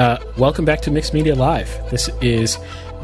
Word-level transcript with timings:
Uh, 0.00 0.18
welcome 0.38 0.64
back 0.64 0.80
to 0.80 0.90
Mixed 0.90 1.12
Media 1.12 1.34
Live. 1.34 1.68
This 1.90 2.08
is 2.22 2.56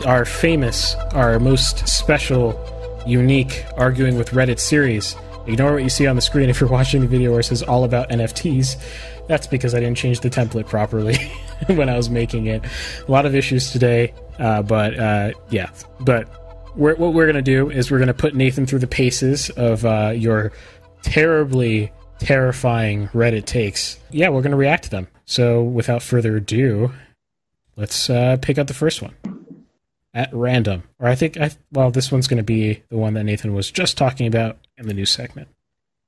our 0.06 0.24
famous, 0.24 0.94
our 1.12 1.38
most 1.38 1.86
special, 1.86 2.58
unique 3.06 3.66
arguing 3.76 4.16
with 4.16 4.30
Reddit 4.30 4.58
series. 4.58 5.14
Ignore 5.46 5.74
what 5.74 5.82
you 5.82 5.90
see 5.90 6.06
on 6.06 6.16
the 6.16 6.22
screen 6.22 6.48
if 6.48 6.58
you're 6.58 6.70
watching 6.70 7.02
the 7.02 7.06
video 7.06 7.32
where 7.32 7.40
it 7.40 7.42
says 7.42 7.62
all 7.62 7.84
about 7.84 8.08
NFTs. 8.08 8.82
That's 9.28 9.46
because 9.46 9.74
I 9.74 9.80
didn't 9.80 9.98
change 9.98 10.20
the 10.20 10.30
template 10.30 10.68
properly 10.68 11.16
when 11.66 11.90
I 11.90 11.98
was 11.98 12.08
making 12.08 12.46
it. 12.46 12.64
A 13.06 13.10
lot 13.12 13.26
of 13.26 13.34
issues 13.34 13.70
today, 13.70 14.14
uh, 14.38 14.62
but 14.62 14.98
uh, 14.98 15.32
yeah. 15.50 15.68
But 16.00 16.26
we're, 16.76 16.94
what 16.94 17.12
we're 17.12 17.26
going 17.26 17.36
to 17.36 17.42
do 17.42 17.68
is 17.68 17.90
we're 17.90 17.98
going 17.98 18.06
to 18.06 18.14
put 18.14 18.34
Nathan 18.34 18.64
through 18.64 18.78
the 18.78 18.86
paces 18.86 19.50
of 19.50 19.84
uh, 19.84 20.14
your 20.16 20.50
terribly 21.02 21.92
terrifying 22.20 23.08
Reddit 23.08 23.44
takes. 23.44 23.98
Yeah, 24.10 24.30
we're 24.30 24.40
going 24.40 24.52
to 24.52 24.56
react 24.56 24.84
to 24.84 24.90
them. 24.90 25.08
So 25.26 25.62
without 25.62 26.02
further 26.02 26.36
ado, 26.36 26.92
let's 27.76 28.08
uh, 28.08 28.38
pick 28.40 28.58
out 28.58 28.68
the 28.68 28.74
first 28.74 29.02
one 29.02 29.14
at 30.14 30.32
random. 30.32 30.84
Or 30.98 31.08
I 31.08 31.14
think, 31.14 31.36
I 31.36 31.50
well, 31.72 31.90
this 31.90 32.10
one's 32.10 32.28
going 32.28 32.38
to 32.38 32.44
be 32.44 32.82
the 32.88 32.96
one 32.96 33.14
that 33.14 33.24
Nathan 33.24 33.54
was 33.54 33.70
just 33.70 33.98
talking 33.98 34.26
about 34.26 34.56
in 34.78 34.86
the 34.88 34.94
news 34.94 35.10
segment. 35.10 35.48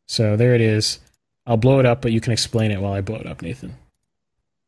So 0.07 0.37
there 0.37 0.55
it 0.55 0.61
is. 0.61 1.01
I'll 1.47 1.57
blow 1.57 1.81
it 1.81 1.87
up, 1.87 2.03
but 2.03 2.13
you 2.13 2.21
can 2.21 2.33
explain 2.33 2.71
it 2.71 2.81
while 2.81 2.93
I 2.93 3.01
blow 3.01 3.17
it 3.17 3.27
up, 3.27 3.43
Nathan. 3.43 3.75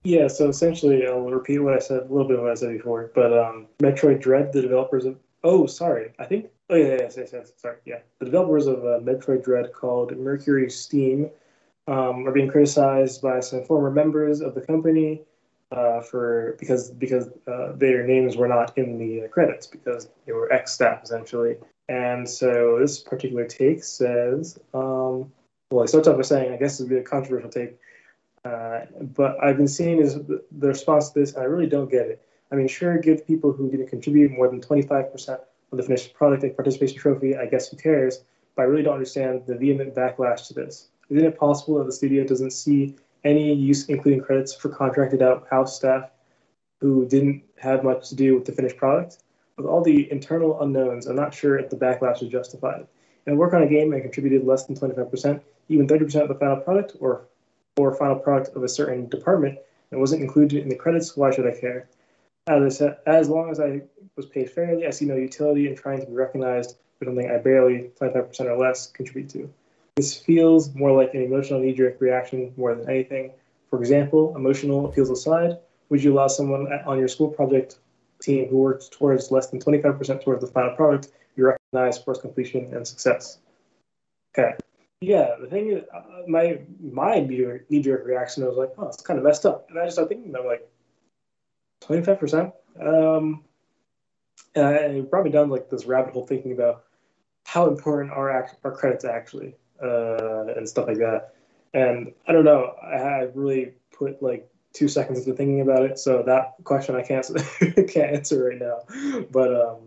Yeah, 0.03 0.29
so 0.29 0.49
essentially, 0.49 1.07
I'll 1.07 1.21
repeat 1.21 1.59
what 1.59 1.75
I 1.75 1.79
said, 1.79 1.99
a 1.99 2.13
little 2.13 2.27
bit 2.27 2.41
what 2.41 2.51
I 2.51 2.55
said 2.55 2.73
before. 2.73 3.11
But 3.15 3.37
um, 3.37 3.67
Metroid 3.81 4.21
Dread, 4.21 4.53
the 4.53 4.63
developers 4.63 5.05
of. 5.05 5.19
Oh, 5.45 5.67
sorry. 5.67 6.13
I 6.19 6.25
think. 6.25 6.47
Oh, 6.71 6.77
yeah, 6.77 6.97
yes, 7.01 7.17
yes, 7.19 7.31
yes. 7.33 7.53
Sorry. 7.57 7.77
Yeah. 7.85 7.99
The 8.19 8.25
developers 8.27 8.67
of 8.67 8.79
uh, 8.79 9.01
Metroid 9.01 9.45
Dread, 9.45 9.73
called 9.73 10.13
MercurySteam, 10.13 11.31
um, 11.91 12.27
are 12.27 12.33
being 12.33 12.49
criticized 12.49 13.21
by 13.21 13.41
some 13.41 13.65
former 13.65 13.91
members 13.91 14.41
of 14.41 14.55
the 14.55 14.61
company 14.61 15.23
uh, 15.73 16.01
for 16.01 16.57
because 16.59 16.91
because 16.91 17.29
uh, 17.47 17.73
their 17.77 18.07
names 18.07 18.37
were 18.37 18.49
not 18.49 18.77
in 18.79 18.97
the 18.97 19.29
credits 19.29 19.67
because 19.67 20.09
they 20.25 20.33
were 20.33 20.53
ex 20.53 20.73
staff 20.73 21.03
essentially. 21.03 21.57
And 21.89 22.29
so 22.29 22.79
this 22.81 23.01
particular 23.01 23.45
take 23.45 23.83
says, 23.83 24.59
um, 24.73 25.33
well, 25.73 25.85
it 25.85 25.89
starts 25.89 26.07
off 26.07 26.17
by 26.17 26.23
saying, 26.23 26.53
I 26.53 26.57
guess 26.57 26.79
this 26.79 26.81
would 26.81 26.91
be 26.91 26.99
a 26.99 27.03
controversial 27.03 27.51
take, 27.51 27.77
uh, 28.45 28.83
but 29.01 29.37
I've 29.43 29.57
been 29.57 29.69
seeing 29.69 30.01
is 30.01 30.15
the 30.15 30.69
response 30.69 31.11
to 31.11 31.19
this, 31.19 31.35
and 31.35 31.43
I 31.43 31.47
really 31.47 31.67
don't 31.67 31.91
get 31.91 32.07
it. 32.07 32.23
I 32.53 32.55
mean, 32.55 32.69
sure, 32.69 32.99
give 32.99 33.27
people 33.27 33.53
who 33.53 33.71
didn't 33.71 33.89
contribute 33.89 34.31
more 34.31 34.49
than 34.49 34.61
25% 34.61 35.29
of 35.31 35.41
the 35.73 35.83
finished 35.83 36.15
product 36.15 36.45
a 36.45 36.51
participation 36.51 36.99
trophy. 36.99 37.37
I 37.37 37.47
guess 37.47 37.69
who 37.69 37.77
cares? 37.77 38.25
But 38.55 38.63
I 38.63 38.65
really 38.67 38.83
don't 38.83 38.95
understand 38.95 39.43
the 39.47 39.57
vehement 39.57 39.95
backlash 39.95 40.47
to 40.49 40.55
this. 40.55 40.91
Isn't 41.11 41.27
it 41.27 41.39
possible 41.39 41.79
that 41.79 41.85
the 41.85 41.93
studio 41.93 42.25
doesn't 42.25 42.53
see 42.53 42.97
any 43.25 43.53
use, 43.53 43.87
including 43.89 44.21
credits 44.21 44.55
for 44.55 44.69
contracted 44.69 45.23
out 45.23 45.47
house 45.51 45.77
staff 45.77 46.11
who 46.81 47.07
didn't 47.07 47.43
have 47.59 47.85
much 47.85 48.09
to 48.09 48.15
do 48.15 48.37
with 48.37 48.45
the 48.45 48.53
finished 48.53 48.77
product? 48.77 49.19
With 49.57 49.67
all 49.67 49.83
the 49.83 50.11
internal 50.11 50.63
unknowns, 50.63 51.07
I'm 51.07 51.17
not 51.17 51.35
sure 51.35 51.59
if 51.59 51.69
the 51.69 51.77
backlash 51.77 52.23
is 52.23 52.29
justified. 52.29 52.87
And 53.27 53.37
work 53.37 53.53
on 53.53 53.63
a 53.63 53.67
game 53.67 53.93
and 53.93 54.03
contributed 54.03 54.47
less 54.47 54.65
than 54.65 54.77
25%, 54.77 55.41
even 55.69 55.87
30% 55.87 56.23
of 56.23 56.29
the 56.29 56.35
final 56.37 56.57
product, 56.57 56.97
or 57.01 57.27
or 57.77 57.95
final 57.95 58.17
product 58.17 58.55
of 58.57 58.63
a 58.63 58.69
certain 58.69 59.09
department, 59.09 59.59
and 59.91 60.01
wasn't 60.01 60.23
included 60.23 60.63
in 60.63 60.69
the 60.69 60.77
credits, 60.77 61.17
why 61.17 61.31
should 61.31 61.47
I 61.47 61.59
care? 61.59 61.89
As 62.47 62.63
I 62.63 62.69
said, 62.69 62.99
as 63.07 63.29
long 63.29 63.51
as 63.51 63.61
I 63.61 63.83
was 64.17 64.27
paid 64.27 64.51
fairly, 64.51 64.87
I 64.87 64.91
see 64.91 65.05
no 65.05 65.17
utility 65.17 65.69
in 65.69 65.77
trying 65.77 66.01
to 66.01 66.07
be 66.07 66.13
recognized 66.13 66.77
for 66.99 67.05
something 67.05 67.31
I 67.31 67.39
barely 67.39 67.91
25% 68.01 68.41
or 68.47 68.57
less 68.57 68.89
contribute 68.89 69.29
to. 69.31 69.51
This 69.97 70.17
feels 70.17 70.75
more 70.75 70.93
like 70.93 71.15
an 71.15 71.23
emotional 71.23 71.61
knee 71.61 71.75
jerk 71.75 72.01
reaction 72.01 72.53
more 72.57 72.75
than 72.75 72.89
anything. 72.89 73.33
For 73.69 73.79
example, 73.79 74.35
emotional 74.37 74.87
appeals 74.87 75.11
aside, 75.11 75.59
would 75.89 76.03
you 76.03 76.13
allow 76.13 76.29
someone 76.29 76.73
on 76.87 76.99
your 76.99 77.09
school 77.09 77.29
project 77.29 77.79
team 78.23 78.49
who 78.49 78.57
works 78.59 78.89
towards 78.89 79.31
less 79.31 79.49
than 79.49 79.61
25% 79.61 80.25
towards 80.25 80.41
the 80.41 80.47
final 80.51 80.75
product 80.75 81.09
be 81.37 81.43
recognized 81.43 82.05
for 82.05 82.13
its 82.13 82.21
completion 82.21 82.73
and 82.75 82.87
success? 82.87 83.39
Okay. 84.37 84.55
Yeah, 85.01 85.37
the 85.41 85.47
thing 85.47 85.71
is, 85.71 85.85
uh, 85.95 86.23
my 86.29 86.61
my 86.81 87.21
knee 87.21 87.81
jerk 87.81 88.05
reaction 88.05 88.45
was 88.45 88.57
like, 88.57 88.71
oh, 88.77 88.89
it's 88.89 89.01
kind 89.01 89.19
of 89.19 89.25
messed 89.25 89.47
up. 89.47 89.67
And 89.71 89.79
I 89.79 89.85
just 89.85 89.97
started 89.97 90.15
thinking, 90.15 90.35
I'm 90.37 90.47
like, 90.47 90.69
25%? 91.83 92.53
Um, 92.81 93.43
and 94.55 94.67
I 94.67 95.01
brought 95.01 95.25
me 95.25 95.31
down 95.31 95.49
like 95.49 95.71
this 95.71 95.87
rabbit 95.87 96.13
hole 96.13 96.27
thinking 96.27 96.53
about 96.53 96.85
how 97.47 97.67
important 97.67 98.13
are, 98.13 98.31
our 98.63 98.73
credits 98.73 99.05
actually 99.05 99.55
uh, 99.83 100.55
and 100.57 100.69
stuff 100.69 100.87
like 100.87 100.99
that. 100.99 101.35
And 101.73 102.13
I 102.27 102.33
don't 102.33 102.45
know, 102.45 102.75
I, 102.83 102.97
I 102.97 103.29
really 103.35 103.73
put 103.93 104.23
like 104.23 104.49
two 104.73 104.89
seconds 104.89 105.21
into 105.21 105.35
thinking 105.35 105.61
about 105.61 105.83
it, 105.83 105.99
so 105.99 106.23
that 106.27 106.55
question 106.65 106.95
I 106.95 107.03
can't 107.03 107.27
can't 107.89 108.15
answer 108.15 108.49
right 108.49 108.59
now. 108.59 108.81
But 109.31 109.55
um, 109.55 109.79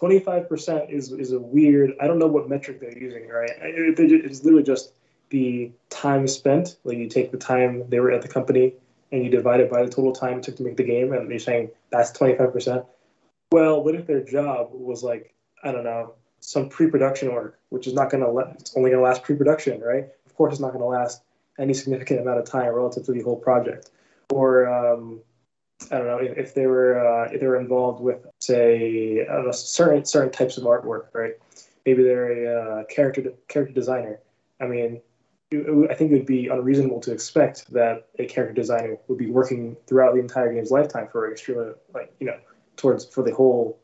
25% 0.00 0.90
is 0.90 1.12
is 1.12 1.32
a 1.32 1.40
weird. 1.40 1.92
I 2.00 2.06
don't 2.06 2.18
know 2.18 2.26
what 2.26 2.48
metric 2.48 2.80
they're 2.80 2.96
using, 2.96 3.28
right? 3.28 3.50
It, 3.60 3.98
it's 3.98 4.44
literally 4.44 4.64
just 4.64 4.92
the 5.30 5.72
time 5.90 6.26
spent. 6.26 6.76
Like 6.84 6.98
you 6.98 7.08
take 7.08 7.32
the 7.32 7.38
time 7.38 7.88
they 7.88 8.00
were 8.00 8.12
at 8.12 8.22
the 8.22 8.28
company 8.28 8.74
and 9.12 9.24
you 9.24 9.30
divide 9.30 9.60
it 9.60 9.70
by 9.70 9.82
the 9.82 9.90
total 9.90 10.12
time 10.12 10.38
it 10.38 10.42
took 10.42 10.56
to 10.56 10.62
make 10.62 10.76
the 10.76 10.84
game, 10.84 11.12
and 11.12 11.28
you're 11.30 11.38
saying 11.38 11.70
that's 11.90 12.12
25%. 12.12 12.84
Well, 13.52 13.82
what 13.82 13.94
if 13.94 14.06
their 14.06 14.24
job 14.24 14.70
was 14.72 15.02
like 15.02 15.34
I 15.62 15.72
don't 15.72 15.84
know 15.84 16.14
some 16.46 16.68
pre-production 16.68 17.32
work, 17.32 17.58
which 17.70 17.88
is 17.88 17.92
not 17.92 18.08
going 18.08 18.22
to 18.22 18.30
let 18.30 18.46
it's 18.60 18.76
only 18.76 18.90
going 18.90 19.02
to 19.02 19.04
last 19.04 19.24
pre-production, 19.24 19.80
right? 19.80 20.04
Of 20.26 20.34
course, 20.36 20.52
it's 20.52 20.60
not 20.60 20.68
going 20.68 20.80
to 20.80 20.86
last 20.86 21.22
any 21.58 21.74
significant 21.74 22.20
amount 22.20 22.38
of 22.38 22.44
time 22.44 22.72
relative 22.72 23.04
to 23.06 23.12
the 23.12 23.20
whole 23.20 23.34
project. 23.34 23.90
Or 24.30 24.68
um, 24.68 25.20
I 25.90 25.98
don't 25.98 26.06
know 26.06 26.18
if, 26.18 26.38
if 26.38 26.54
they 26.54 26.68
were 26.68 27.04
uh, 27.04 27.30
if 27.32 27.40
they 27.40 27.48
were 27.48 27.58
involved 27.58 28.00
with 28.00 28.24
say 28.40 29.26
certain 29.50 30.04
certain 30.04 30.30
types 30.30 30.56
of 30.56 30.62
artwork, 30.62 31.06
right? 31.14 31.32
Maybe 31.84 32.04
they're 32.04 32.30
a 32.30 32.60
uh, 32.60 32.84
character 32.84 33.32
character 33.48 33.74
designer. 33.74 34.20
I 34.60 34.66
mean, 34.66 35.00
I 35.52 35.94
think 35.94 36.12
it 36.12 36.14
would 36.14 36.26
be 36.26 36.46
unreasonable 36.46 37.00
to 37.00 37.12
expect 37.12 37.72
that 37.72 38.06
a 38.20 38.26
character 38.26 38.54
designer 38.54 38.98
would 39.08 39.18
be 39.18 39.30
working 39.30 39.76
throughout 39.88 40.14
the 40.14 40.20
entire 40.20 40.52
game's 40.54 40.70
lifetime 40.70 41.08
for 41.10 41.26
a 41.26 41.32
extremely 41.32 41.72
like 41.92 42.14
you 42.20 42.28
know 42.28 42.38
towards 42.76 43.04
for 43.04 43.24
the 43.24 43.34
whole 43.34 43.80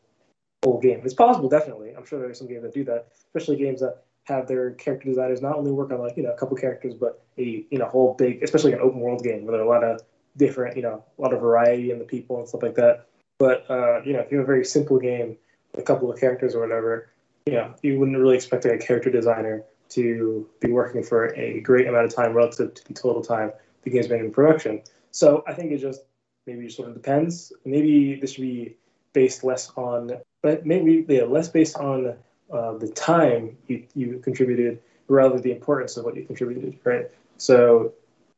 whole 0.63 0.79
game. 0.79 1.01
It's 1.03 1.13
possible, 1.13 1.49
definitely. 1.49 1.93
I'm 1.95 2.05
sure 2.05 2.19
there 2.19 2.29
are 2.29 2.33
some 2.33 2.47
games 2.47 2.63
that 2.63 2.73
do 2.73 2.83
that, 2.85 3.07
especially 3.27 3.57
games 3.57 3.81
that 3.81 4.03
have 4.25 4.47
their 4.47 4.71
character 4.71 5.09
designers 5.09 5.41
not 5.41 5.55
only 5.55 5.71
work 5.71 5.91
on 5.91 5.99
like 5.99 6.15
you 6.15 6.23
know 6.23 6.31
a 6.31 6.37
couple 6.37 6.55
characters, 6.57 6.93
but 6.93 7.23
a 7.37 7.65
you 7.69 7.77
know 7.77 7.85
whole 7.85 8.13
big, 8.13 8.43
especially 8.43 8.73
an 8.73 8.79
open 8.79 8.99
world 8.99 9.23
game 9.23 9.45
where 9.45 9.51
there 9.51 9.61
are 9.61 9.65
a 9.65 9.69
lot 9.69 9.83
of 9.83 10.01
different 10.37 10.75
you 10.75 10.81
know 10.81 11.03
a 11.17 11.21
lot 11.21 11.33
of 11.33 11.41
variety 11.41 11.91
in 11.91 11.99
the 11.99 12.05
people 12.05 12.39
and 12.39 12.47
stuff 12.47 12.63
like 12.63 12.75
that. 12.75 13.07
But 13.37 13.69
uh, 13.69 14.01
you 14.03 14.13
know 14.13 14.19
if 14.19 14.31
you 14.31 14.37
have 14.37 14.45
a 14.45 14.47
very 14.47 14.65
simple 14.65 14.99
game 14.99 15.37
a 15.75 15.81
couple 15.81 16.11
of 16.11 16.19
characters 16.19 16.55
or 16.55 16.61
whatever, 16.61 17.09
you 17.45 17.53
know 17.53 17.73
you 17.81 17.99
wouldn't 17.99 18.17
really 18.17 18.35
expect 18.35 18.65
a 18.65 18.77
character 18.77 19.09
designer 19.09 19.63
to 19.89 20.49
be 20.59 20.71
working 20.71 21.03
for 21.03 21.27
a 21.35 21.59
great 21.61 21.87
amount 21.87 22.05
of 22.05 22.15
time 22.15 22.33
relative 22.33 22.73
to 22.73 22.87
the 22.87 22.93
total 22.93 23.21
time 23.21 23.51
the 23.83 23.89
game's 23.89 24.07
been 24.07 24.21
in 24.21 24.31
production. 24.31 24.81
So 25.11 25.43
I 25.45 25.53
think 25.53 25.71
it 25.71 25.77
just 25.77 26.01
maybe 26.47 26.69
sort 26.69 26.89
of 26.89 26.95
depends. 26.95 27.53
Maybe 27.65 28.15
this 28.15 28.33
should 28.33 28.41
be 28.41 28.77
based 29.13 29.43
less 29.43 29.71
on 29.75 30.13
but 30.43 30.65
maybe 30.65 31.03
yeah, 31.07 31.23
less 31.23 31.49
based 31.49 31.77
on 31.77 32.13
uh, 32.51 32.73
the 32.77 32.89
time 32.89 33.57
you, 33.67 33.83
you 33.95 34.19
contributed 34.19 34.79
rather 35.07 35.39
the 35.39 35.51
importance 35.51 35.97
of 35.97 36.05
what 36.05 36.15
you 36.15 36.23
contributed, 36.25 36.77
right? 36.83 37.09
So 37.37 37.93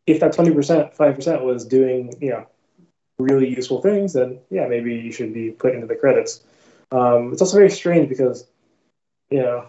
if 0.08 0.20
that 0.22 0.34
20%, 0.34 0.96
5% 0.96 1.44
was 1.44 1.66
doing, 1.66 2.14
you 2.22 2.30
know, 2.30 2.48
really 3.18 3.50
useful 3.50 3.82
things, 3.82 4.14
then 4.14 4.40
yeah, 4.50 4.68
maybe 4.68 4.96
you 4.96 5.12
should 5.12 5.34
be 5.34 5.52
put 5.52 5.74
into 5.74 5.88
the 5.88 5.96
credits. 5.96 6.44
Um, 6.92 7.34
it's 7.34 7.42
also 7.42 7.58
very 7.58 7.72
strange 7.72 8.08
because, 8.08 8.48
you 9.30 9.42
know, 9.42 9.68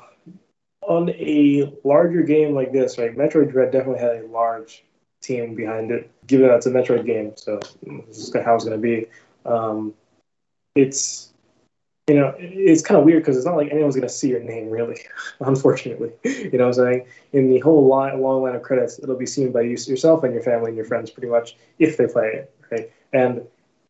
on 0.83 1.11
a 1.11 1.73
larger 1.85 2.23
game 2.23 2.55
like 2.55 2.73
this, 2.73 2.99
right, 2.99 3.17
Metroid 3.17 3.51
Dread 3.51 3.73
definitely 3.73 4.01
had 4.01 4.25
a 4.25 4.27
large 4.27 4.85
team 5.23 5.55
behind 5.55 5.91
it, 5.91 6.11
given 6.27 6.49
that 6.49 6.57
it's 6.57 6.67
a 6.67 6.71
Metroid 6.71 7.07
game, 7.07 7.33
so 7.35 7.59
this 8.07 8.19
is 8.19 8.35
how 8.45 8.55
it's 8.55 8.65
going 8.65 8.81
to 8.81 8.83
be. 8.83 9.07
Um, 9.45 9.95
it's 10.75 11.33
you 12.09 12.15
know, 12.15 12.33
it's 12.39 12.83
kind 12.83 12.99
of 12.99 13.05
weird 13.05 13.23
because 13.23 13.37
it's 13.37 13.47
not 13.47 13.57
like 13.57 13.73
anyone's 13.73 13.97
going 13.97 14.07
to 14.07 14.15
see 14.15 14.29
your 14.29 14.43
name, 14.43 14.71
really, 14.71 15.01
unfortunately. 15.41 16.13
You 16.25 16.59
know 16.59 16.69
what 16.69 16.79
I'm 16.79 16.85
saying? 16.85 17.07
In 17.33 17.51
the 17.51 17.59
whole 17.59 17.89
line, 17.89 18.21
long 18.21 18.43
line 18.43 18.55
of 18.55 18.63
credits, 18.63 19.01
it'll 19.01 19.17
be 19.17 19.27
seen 19.27 19.51
by 19.51 19.63
you, 19.63 19.71
yourself 19.71 20.23
and 20.23 20.33
your 20.33 20.43
family 20.43 20.69
and 20.69 20.77
your 20.77 20.87
friends 20.87 21.11
pretty 21.11 21.29
much 21.29 21.57
if 21.79 21.97
they 21.97 22.07
play 22.07 22.29
it, 22.29 22.55
right? 22.71 22.91
And 23.13 23.43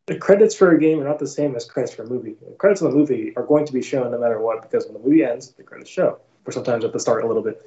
the 0.06 0.16
credits 0.16 0.54
for 0.54 0.70
a 0.70 0.80
game 0.80 1.00
are 1.00 1.04
not 1.04 1.18
the 1.18 1.26
same 1.26 1.54
as 1.54 1.66
credits 1.66 1.94
for 1.94 2.04
a 2.04 2.08
movie. 2.08 2.36
The 2.40 2.54
credits 2.54 2.80
of 2.80 2.90
the 2.90 2.96
movie 2.96 3.34
are 3.36 3.42
going 3.42 3.66
to 3.66 3.72
be 3.72 3.82
shown 3.82 4.10
no 4.10 4.18
matter 4.18 4.40
what 4.40 4.62
because 4.62 4.86
when 4.86 4.94
the 4.94 5.00
movie 5.00 5.22
ends, 5.22 5.50
the 5.50 5.62
credits 5.62 5.90
show, 5.90 6.18
or 6.46 6.52
sometimes 6.52 6.84
at 6.84 6.92
the 6.92 7.00
start 7.00 7.24
a 7.24 7.26
little 7.26 7.42
bit. 7.42 7.60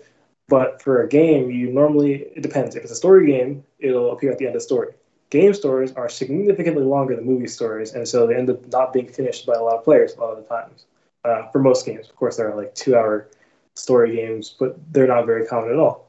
But 0.47 0.81
for 0.81 1.03
a 1.03 1.07
game, 1.07 1.51
you 1.51 1.71
normally, 1.71 2.25
it 2.35 2.41
depends. 2.41 2.75
If 2.75 2.83
it's 2.83 2.91
a 2.91 2.95
story 2.95 3.27
game, 3.27 3.63
it'll 3.77 4.11
appear 4.11 4.31
at 4.31 4.39
the 4.39 4.47
end 4.47 4.55
of 4.55 4.61
the 4.61 4.65
story 4.65 4.93
game 5.29 5.53
stories 5.53 5.91
are 5.93 6.09
significantly 6.09 6.83
longer 6.83 7.15
than 7.15 7.25
movie 7.25 7.47
stories, 7.47 7.93
and 7.93 8.07
so 8.07 8.27
they 8.27 8.35
end 8.35 8.49
up 8.49 8.65
not 8.71 8.93
being 8.93 9.07
finished 9.07 9.45
by 9.45 9.53
a 9.53 9.61
lot 9.61 9.77
of 9.77 9.83
players 9.83 10.13
a 10.15 10.19
lot 10.19 10.37
of 10.37 10.43
the 10.43 10.49
times. 10.49 10.85
Uh, 11.25 11.47
for 11.51 11.59
most 11.59 11.85
games, 11.85 12.09
of 12.09 12.15
course, 12.15 12.37
there 12.37 12.49
are 12.51 12.55
like 12.55 12.73
two-hour 12.75 13.27
story 13.75 14.15
games, 14.15 14.55
but 14.59 14.77
they're 14.93 15.07
not 15.07 15.25
very 15.25 15.45
common 15.45 15.71
at 15.71 15.77
all. 15.77 16.07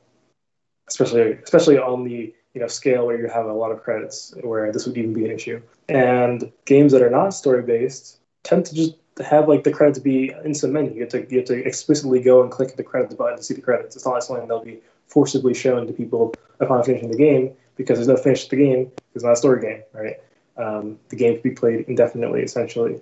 Especially, 0.89 1.33
especially 1.33 1.79
on 1.79 2.05
the 2.05 2.35
you 2.55 2.61
know 2.61 2.67
scale 2.67 3.07
where 3.07 3.19
you 3.19 3.29
have 3.29 3.47
a 3.47 3.53
lot 3.53 3.71
of 3.71 3.83
credits 3.83 4.35
where 4.43 4.73
this 4.73 4.87
would 4.87 4.97
even 4.97 5.13
be 5.13 5.25
an 5.25 5.31
issue. 5.31 5.61
And 5.89 6.51
games 6.65 6.93
that 6.93 7.03
are 7.03 7.11
not 7.11 7.31
story 7.31 7.63
based 7.63 8.19
tend 8.43 8.67
to 8.67 8.75
just 8.75 8.95
have 9.25 9.49
like 9.49 9.65
the 9.65 9.73
credits 9.73 9.99
be 9.99 10.33
in 10.45 10.55
some 10.55 10.73
menu. 10.73 10.95
You 10.95 11.01
have 11.03 11.11
to 11.11 11.27
you 11.31 11.39
have 11.39 11.47
to 11.47 11.65
explicitly 11.65 12.21
go 12.21 12.43
and 12.43 12.51
click 12.51 12.77
the 12.77 12.83
credits 12.83 13.15
button 13.15 13.37
to 13.37 13.43
see 13.43 13.55
the 13.55 13.61
credits. 13.61 13.97
It's 13.97 14.05
not 14.05 14.15
like 14.15 14.23
something 14.23 14.49
that'll 14.49 14.65
be 14.65 14.81
forcibly 15.07 15.55
shown 15.55 15.87
to 15.87 15.93
people 15.93 16.35
upon 16.61 16.85
finishing 16.85 17.11
the 17.11 17.17
game 17.17 17.53
because 17.77 17.99
there's 17.99 18.09
no 18.09 18.17
finish 18.17 18.45
to 18.45 18.57
the 18.57 18.65
game. 18.65 18.93
It's 19.15 19.25
not 19.25 19.33
a 19.33 19.37
story 19.37 19.61
game, 19.61 19.83
right? 19.93 20.17
Um, 20.57 20.99
the 21.09 21.17
game 21.17 21.35
can 21.35 21.43
be 21.43 21.51
played 21.51 21.87
indefinitely, 21.89 22.43
essentially. 22.43 23.01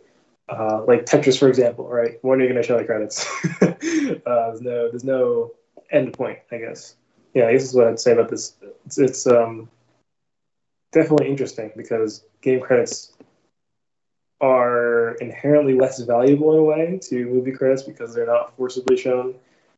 Uh, 0.48 0.82
like 0.86 1.04
Tetris, 1.04 1.38
for 1.38 1.48
example, 1.48 1.88
right? 1.88 2.18
When 2.22 2.40
are 2.40 2.42
you 2.42 2.48
going 2.48 2.62
to 2.62 2.66
show 2.66 2.78
the 2.78 2.84
credits? 2.84 3.26
uh, 3.62 4.50
there's 4.50 4.62
no 4.62 4.88
there's 4.90 5.04
no 5.04 5.52
end 5.90 6.12
point, 6.14 6.38
I 6.50 6.58
guess. 6.58 6.96
Yeah, 7.34 7.52
guess 7.52 7.64
is 7.64 7.74
what 7.74 7.86
I'd 7.86 8.00
say 8.00 8.12
about 8.12 8.30
this. 8.30 8.54
It's, 8.86 8.98
it's 8.98 9.26
um, 9.26 9.68
definitely 10.92 11.28
interesting 11.28 11.70
because 11.76 12.24
game 12.40 12.60
credits 12.60 13.12
are 14.40 15.14
inherently 15.20 15.74
less 15.74 16.00
valuable 16.00 16.52
in 16.52 16.58
a 16.60 16.62
way 16.62 16.98
to 17.02 17.26
movie 17.26 17.52
credits 17.52 17.82
because 17.82 18.14
they're 18.14 18.26
not 18.26 18.56
forcibly 18.56 18.96
shown, 18.96 19.34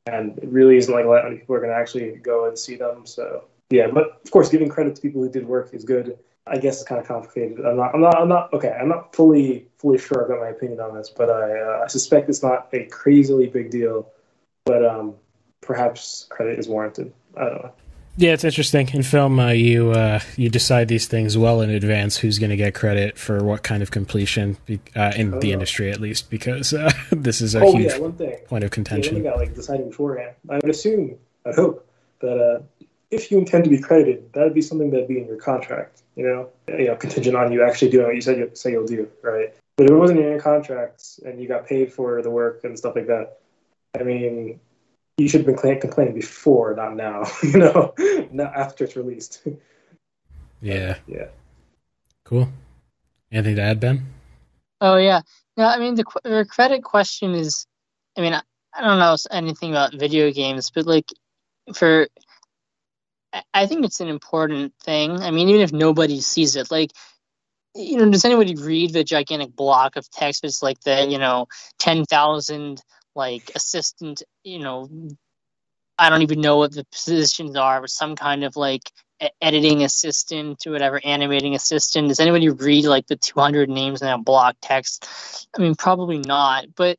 and 0.07 0.39
it 0.39 0.49
really 0.49 0.77
isn't 0.77 0.95
like 0.95 1.05
a 1.05 1.09
lot 1.09 1.27
of 1.27 1.39
people 1.39 1.57
are 1.57 1.61
going 1.61 1.71
to 1.71 1.77
actually 1.77 2.13
go 2.17 2.47
and 2.47 2.59
see 2.59 2.77
them. 2.77 3.07
So 3.07 3.45
yeah, 3.71 3.87
but 3.89 4.21
of 4.25 4.31
course, 4.31 4.49
giving 4.49 4.69
credit 4.69 4.97
to 4.97 5.03
people 5.03 5.23
who 5.23 5.31
did 5.31 5.47
work 5.47 5.73
is 5.73 5.85
good. 5.85 6.19
I 6.47 6.59
guess 6.59 6.81
it's 6.81 6.89
kind 6.89 7.01
of 7.01 7.07
complicated. 7.07 7.65
I'm 7.65 7.77
not. 7.77 7.95
I'm 7.95 8.01
not. 8.01 8.19
I'm 8.19 8.29
not. 8.29 8.53
Okay. 8.53 8.77
I'm 8.79 8.89
not 8.89 9.15
fully 9.15 9.69
fully 9.79 9.99
sure 9.99 10.23
about 10.23 10.41
my 10.41 10.49
opinion 10.49 10.81
on 10.81 10.95
this, 10.95 11.09
but 11.09 11.31
I 11.31 11.61
uh, 11.61 11.83
I 11.85 11.87
suspect 11.87 12.29
it's 12.29 12.43
not 12.43 12.69
a 12.73 12.85
crazily 12.87 13.47
big 13.47 13.71
deal. 13.71 14.11
But 14.65 14.85
um, 14.85 15.15
perhaps 15.61 16.27
credit 16.31 16.59
is 16.59 16.69
warranted. 16.69 17.13
I 17.37 17.45
don't 17.45 17.63
know. 17.63 17.73
Yeah, 18.17 18.33
it's 18.33 18.45
interesting. 18.45 18.89
In 18.93 19.03
film, 19.03 19.39
uh, 19.39 19.51
you 19.51 19.93
uh, 19.93 20.21
you 20.37 20.49
decide 20.49 20.89
these 20.89 21.07
things 21.07 21.39
well 21.39 21.61
in 21.61 21.71
advance. 21.71 22.17
Who's 22.17 22.39
going 22.39 22.51
to 22.51 22.57
get 22.57 22.75
credit 22.75 23.17
for 23.17 23.43
what 23.45 23.63
kind 23.63 23.83
of 23.83 23.91
completion 23.91 24.57
uh, 24.97 25.13
in 25.17 25.39
the 25.39 25.53
industry, 25.53 25.91
at 25.91 26.01
least, 26.01 26.29
because 26.29 26.75
uh, 26.75 26.91
this 27.13 27.41
is 27.41 27.55
a 27.55 27.61
oh, 27.61 27.77
huge 27.77 27.93
yeah, 27.93 27.99
one 27.99 28.13
thing. 28.15 28.37
point 28.47 28.65
of 28.65 28.73
contention. 28.73 29.17
Yeah, 29.17 29.31
got 29.31 29.37
like 29.37 29.55
deciding 29.55 29.89
beforehand. 29.89 30.35
I 30.49 30.57
would 30.57 30.69
assume, 30.69 31.17
I 31.47 31.53
hope 31.53 31.87
that 32.21 32.39
uh, 32.39 32.80
if 33.11 33.31
you 33.31 33.39
intend 33.39 33.65
to 33.65 33.71
be 33.71 33.79
credited, 33.79 34.33
that 34.33 34.45
would 34.45 34.55
be 34.55 34.63
something 34.63 34.91
that'd 34.91 35.09
be 35.09 35.19
in 35.19 35.27
your 35.27 35.37
contract. 35.37 36.03
You 36.17 36.27
know, 36.27 36.49
you 36.69 36.87
know, 36.87 36.97
contingent 36.97 37.37
on 37.37 37.53
you 37.53 37.65
actually 37.65 37.91
doing 37.91 38.07
what 38.07 38.15
you 38.15 38.21
said 38.21 38.39
you 38.39 38.51
say 38.55 38.73
you'll 38.73 38.87
do, 38.87 39.09
right? 39.23 39.55
But 39.77 39.87
if 39.87 39.93
it 39.93 39.97
wasn't 39.97 40.21
in 40.21 40.27
your 40.27 40.41
contracts 40.41 41.19
and 41.25 41.41
you 41.41 41.49
got 41.49 41.67
paid 41.67 41.93
for 41.93 42.23
the 42.23 42.31
work 42.31 42.65
and 42.65 42.79
stuff 42.79 42.95
like 42.97 43.07
that, 43.07 43.39
I 43.99 44.03
mean, 44.03 44.61
you 45.17 45.29
should 45.29 45.47
have 45.47 45.57
been 45.57 45.81
complaining 45.81 46.15
before, 46.15 46.75
not 46.75 46.97
now. 46.97 47.25
you 47.43 47.59
know, 47.59 47.95
not 48.31 48.55
after 48.55 48.85
it's 48.85 48.97
released. 48.97 49.47
yeah. 50.61 50.97
Yeah. 51.07 51.29
Cool. 52.25 52.49
Anything 53.33 53.57
to 53.57 53.63
add, 53.63 53.81
Ben? 53.81 54.07
Oh 54.81 54.97
yeah. 54.97 55.23
No, 55.57 55.65
I 55.65 55.79
mean 55.79 55.95
the, 55.95 56.05
the 56.25 56.47
credit 56.49 56.83
question 56.85 57.35
is. 57.35 57.67
I 58.17 58.23
mean, 58.23 58.35
I, 58.35 58.43
I 58.77 58.83
don't 58.83 58.99
know 58.99 59.17
anything 59.31 59.71
about 59.71 59.95
video 59.95 60.33
games, 60.33 60.71
but 60.71 60.85
like 60.85 61.11
for 61.75 62.09
I 63.55 63.67
think 63.67 63.85
it's 63.85 64.01
an 64.01 64.09
important 64.09 64.75
thing. 64.83 65.13
I 65.21 65.31
mean, 65.31 65.49
even 65.49 65.61
if 65.61 65.73
nobody 65.73 66.21
sees 66.21 66.57
it, 66.57 66.71
like, 66.71 66.91
you 67.75 67.97
know, 67.97 68.11
does 68.11 68.25
anybody 68.25 68.57
read 68.57 68.93
the 68.93 69.05
gigantic 69.05 69.55
block 69.55 69.97
of 69.97 70.11
text? 70.11 70.45
It's 70.45 70.63
like 70.63 70.81
the, 70.81 71.07
you 71.07 71.19
know, 71.19 71.47
10,000, 71.79 72.83
like, 73.15 73.53
assistant, 73.55 74.23
you 74.43 74.59
know, 74.59 74.89
I 75.99 76.11
don't 76.11 76.23
even 76.23 76.41
know 76.41 76.57
what 76.57 76.73
the 76.73 76.85
positions 76.91 77.57
are, 77.57 77.81
but 77.81 77.91
some 77.91 78.17
kind 78.17 78.43
of, 78.43 78.57
like, 78.57 78.91
editing 79.41 79.85
assistant 79.85 80.67
or 80.67 80.73
whatever, 80.73 81.01
animating 81.05 81.55
assistant. 81.55 82.09
Does 82.09 82.21
anybody 82.21 82.49
read, 82.49 82.87
like, 82.87 83.07
the 83.07 83.17
200 83.17 83.69
names 83.69 84.03
in 84.03 84.07
that 84.07 84.25
block 84.25 84.57
text? 84.61 85.07
I 85.57 85.61
mean, 85.61 85.75
probably 85.77 86.19
not, 86.19 86.75
but 86.75 86.99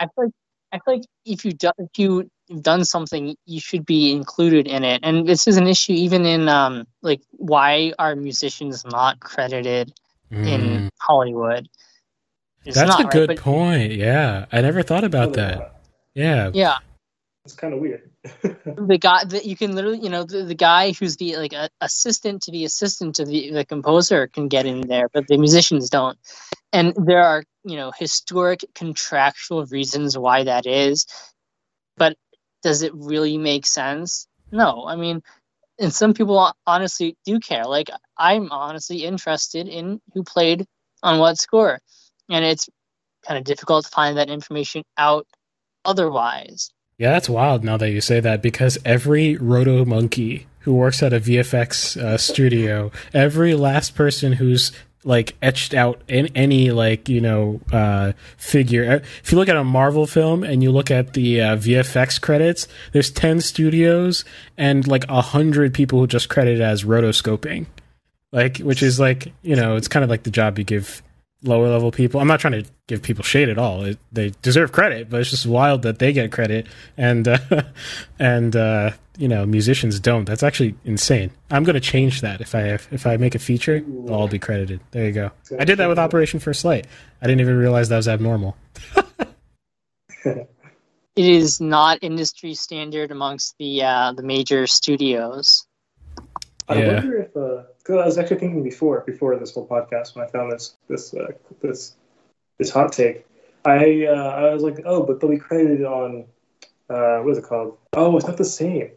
I 0.00 0.06
feel 0.06 0.24
like, 0.24 0.32
I 0.72 0.78
feel 0.78 0.94
like 0.94 1.04
if 1.24 1.44
you 1.44 1.52
do, 1.52 1.70
if 1.78 1.98
you 1.98 2.30
done 2.60 2.84
something, 2.84 3.36
you 3.46 3.60
should 3.60 3.86
be 3.86 4.12
included 4.12 4.66
in 4.66 4.84
it. 4.84 5.00
And 5.02 5.26
this 5.26 5.46
is 5.46 5.56
an 5.56 5.66
issue 5.66 5.92
even 5.92 6.26
in 6.26 6.48
um, 6.48 6.86
like 7.02 7.20
why 7.32 7.92
are 7.98 8.14
musicians 8.14 8.84
not 8.84 9.20
credited 9.20 9.92
mm. 10.30 10.46
in 10.46 10.90
Hollywood? 11.00 11.68
It's 12.64 12.76
That's 12.76 12.98
not, 12.98 13.00
a 13.00 13.04
good 13.08 13.30
right? 13.30 13.38
point. 13.38 13.92
Yeah, 13.92 14.46
I 14.50 14.60
never 14.60 14.82
thought 14.82 15.04
about 15.04 15.34
that. 15.34 15.82
Yeah, 16.14 16.50
yeah, 16.54 16.78
it's 17.44 17.54
kind 17.54 17.74
of 17.74 17.80
weird. 17.80 18.10
the 18.42 18.98
guy 18.98 19.22
that 19.24 19.44
you 19.44 19.54
can 19.54 19.74
literally, 19.74 19.98
you 19.98 20.08
know, 20.08 20.24
the, 20.24 20.44
the 20.44 20.54
guy 20.54 20.92
who's 20.92 21.16
the 21.16 21.36
like 21.36 21.52
a, 21.52 21.68
assistant 21.82 22.40
to 22.42 22.50
the 22.50 22.64
assistant 22.64 23.16
to 23.16 23.26
the 23.26 23.50
the 23.50 23.64
composer 23.66 24.28
can 24.28 24.48
get 24.48 24.64
in 24.64 24.82
there, 24.82 25.08
but 25.12 25.26
the 25.26 25.36
musicians 25.36 25.90
don't. 25.90 26.18
And 26.72 26.94
there 26.96 27.22
are 27.22 27.44
you 27.64 27.76
know 27.76 27.92
historic 27.98 28.64
contractual 28.74 29.66
reasons 29.66 30.16
why 30.16 30.44
that 30.44 30.64
is 30.64 31.06
but 31.96 32.16
does 32.64 32.82
it 32.82 32.92
really 32.94 33.38
make 33.38 33.66
sense? 33.66 34.26
No. 34.50 34.86
I 34.86 34.96
mean, 34.96 35.22
and 35.78 35.92
some 35.92 36.14
people 36.14 36.52
honestly 36.66 37.16
do 37.24 37.38
care. 37.38 37.64
Like 37.64 37.90
I'm 38.18 38.50
honestly 38.50 39.04
interested 39.04 39.68
in 39.68 40.00
who 40.14 40.24
played 40.24 40.66
on 41.02 41.18
what 41.18 41.38
score, 41.38 41.78
and 42.30 42.44
it's 42.44 42.68
kind 43.26 43.38
of 43.38 43.44
difficult 43.44 43.84
to 43.84 43.90
find 43.90 44.16
that 44.16 44.30
information 44.30 44.82
out 44.96 45.26
otherwise. 45.84 46.70
Yeah, 46.96 47.10
that's 47.10 47.28
wild 47.28 47.64
now 47.64 47.76
that 47.76 47.90
you 47.90 48.00
say 48.00 48.20
that 48.20 48.40
because 48.40 48.78
every 48.84 49.36
roto 49.36 49.84
monkey 49.84 50.46
who 50.60 50.74
works 50.74 51.02
at 51.02 51.12
a 51.12 51.20
VFX 51.20 51.96
uh, 51.96 52.16
studio, 52.16 52.92
every 53.12 53.54
last 53.54 53.94
person 53.94 54.34
who's 54.34 54.70
like 55.04 55.36
etched 55.42 55.74
out 55.74 56.00
in 56.08 56.28
any 56.34 56.70
like 56.70 57.08
you 57.08 57.20
know 57.20 57.60
uh, 57.72 58.12
figure. 58.36 58.90
Uh, 58.90 58.94
if 59.22 59.30
you 59.30 59.38
look 59.38 59.48
at 59.48 59.56
a 59.56 59.64
Marvel 59.64 60.06
film 60.06 60.42
and 60.42 60.62
you 60.62 60.72
look 60.72 60.90
at 60.90 61.12
the 61.12 61.40
uh, 61.40 61.56
VFX 61.56 62.20
credits, 62.20 62.66
there's 62.92 63.10
ten 63.10 63.40
studios 63.40 64.24
and 64.56 64.86
like 64.86 65.08
a 65.08 65.20
hundred 65.20 65.74
people 65.74 66.00
who 66.00 66.06
just 66.06 66.28
credited 66.28 66.60
as 66.60 66.84
rotoscoping, 66.84 67.66
like 68.32 68.58
which 68.58 68.82
is 68.82 68.98
like 68.98 69.32
you 69.42 69.54
know 69.54 69.76
it's 69.76 69.88
kind 69.88 70.02
of 70.02 70.10
like 70.10 70.24
the 70.24 70.30
job 70.30 70.58
you 70.58 70.64
give 70.64 71.02
lower 71.44 71.68
level 71.68 71.92
people. 71.92 72.20
I'm 72.20 72.26
not 72.26 72.40
trying 72.40 72.64
to 72.64 72.70
give 72.86 73.02
people 73.02 73.22
shade 73.22 73.48
at 73.48 73.58
all. 73.58 73.84
It, 73.84 73.98
they 74.12 74.32
deserve 74.42 74.72
credit, 74.72 75.10
but 75.10 75.20
it's 75.20 75.30
just 75.30 75.46
wild 75.46 75.82
that 75.82 75.98
they 75.98 76.12
get 76.12 76.32
credit 76.32 76.66
and 76.96 77.28
uh, 77.28 77.38
and 78.18 78.56
uh, 78.56 78.90
you 79.16 79.28
know 79.28 79.46
musicians 79.46 80.00
don't. 80.00 80.24
That's 80.24 80.42
actually 80.42 80.74
insane. 80.84 81.30
I'm 81.50 81.64
going 81.64 81.74
to 81.74 81.80
change 81.80 82.22
that 82.22 82.40
if 82.40 82.54
I 82.54 82.62
if 82.68 83.06
I 83.06 83.16
make 83.16 83.34
a 83.34 83.38
feature, 83.38 83.80
they'll 83.80 84.14
all 84.14 84.28
be 84.28 84.38
credited. 84.38 84.80
There 84.90 85.06
you 85.06 85.12
go. 85.12 85.30
I 85.58 85.64
did 85.64 85.78
that 85.78 85.88
with 85.88 85.98
Operation 85.98 86.40
First 86.40 86.64
Light. 86.64 86.86
I 87.22 87.26
didn't 87.26 87.40
even 87.40 87.56
realize 87.56 87.88
that 87.90 87.96
was 87.96 88.08
abnormal. 88.08 88.56
it 90.24 90.48
is 91.16 91.60
not 91.60 91.98
industry 92.02 92.54
standard 92.54 93.10
amongst 93.10 93.56
the 93.58 93.82
uh, 93.82 94.12
the 94.12 94.22
major 94.22 94.66
studios. 94.66 95.66
I 96.68 96.76
yeah. 96.76 96.94
wonder 96.94 97.16
if 97.18 97.36
uh, 97.36 97.62
cause 97.84 97.96
I 98.00 98.06
was 98.06 98.18
actually 98.18 98.38
thinking 98.38 98.62
before 98.62 99.00
before 99.06 99.36
this 99.36 99.54
whole 99.54 99.66
podcast 99.66 100.16
when 100.16 100.26
I 100.26 100.28
found 100.28 100.52
this 100.52 100.76
this 100.88 101.14
uh, 101.14 101.32
this 101.62 101.96
this 102.58 102.70
hot 102.70 102.92
take. 102.92 103.26
I 103.64 104.06
uh, 104.06 104.30
I 104.30 104.52
was 104.52 104.62
like, 104.62 104.80
oh, 104.84 105.02
but 105.02 105.20
they'll 105.20 105.30
be 105.30 105.38
credited 105.38 105.84
on 105.84 106.24
uh, 106.90 107.18
what 107.18 107.32
is 107.32 107.38
it 107.38 107.44
called? 107.44 107.78
Oh, 107.94 108.16
it's 108.16 108.26
not 108.26 108.36
the 108.36 108.44
same. 108.44 108.90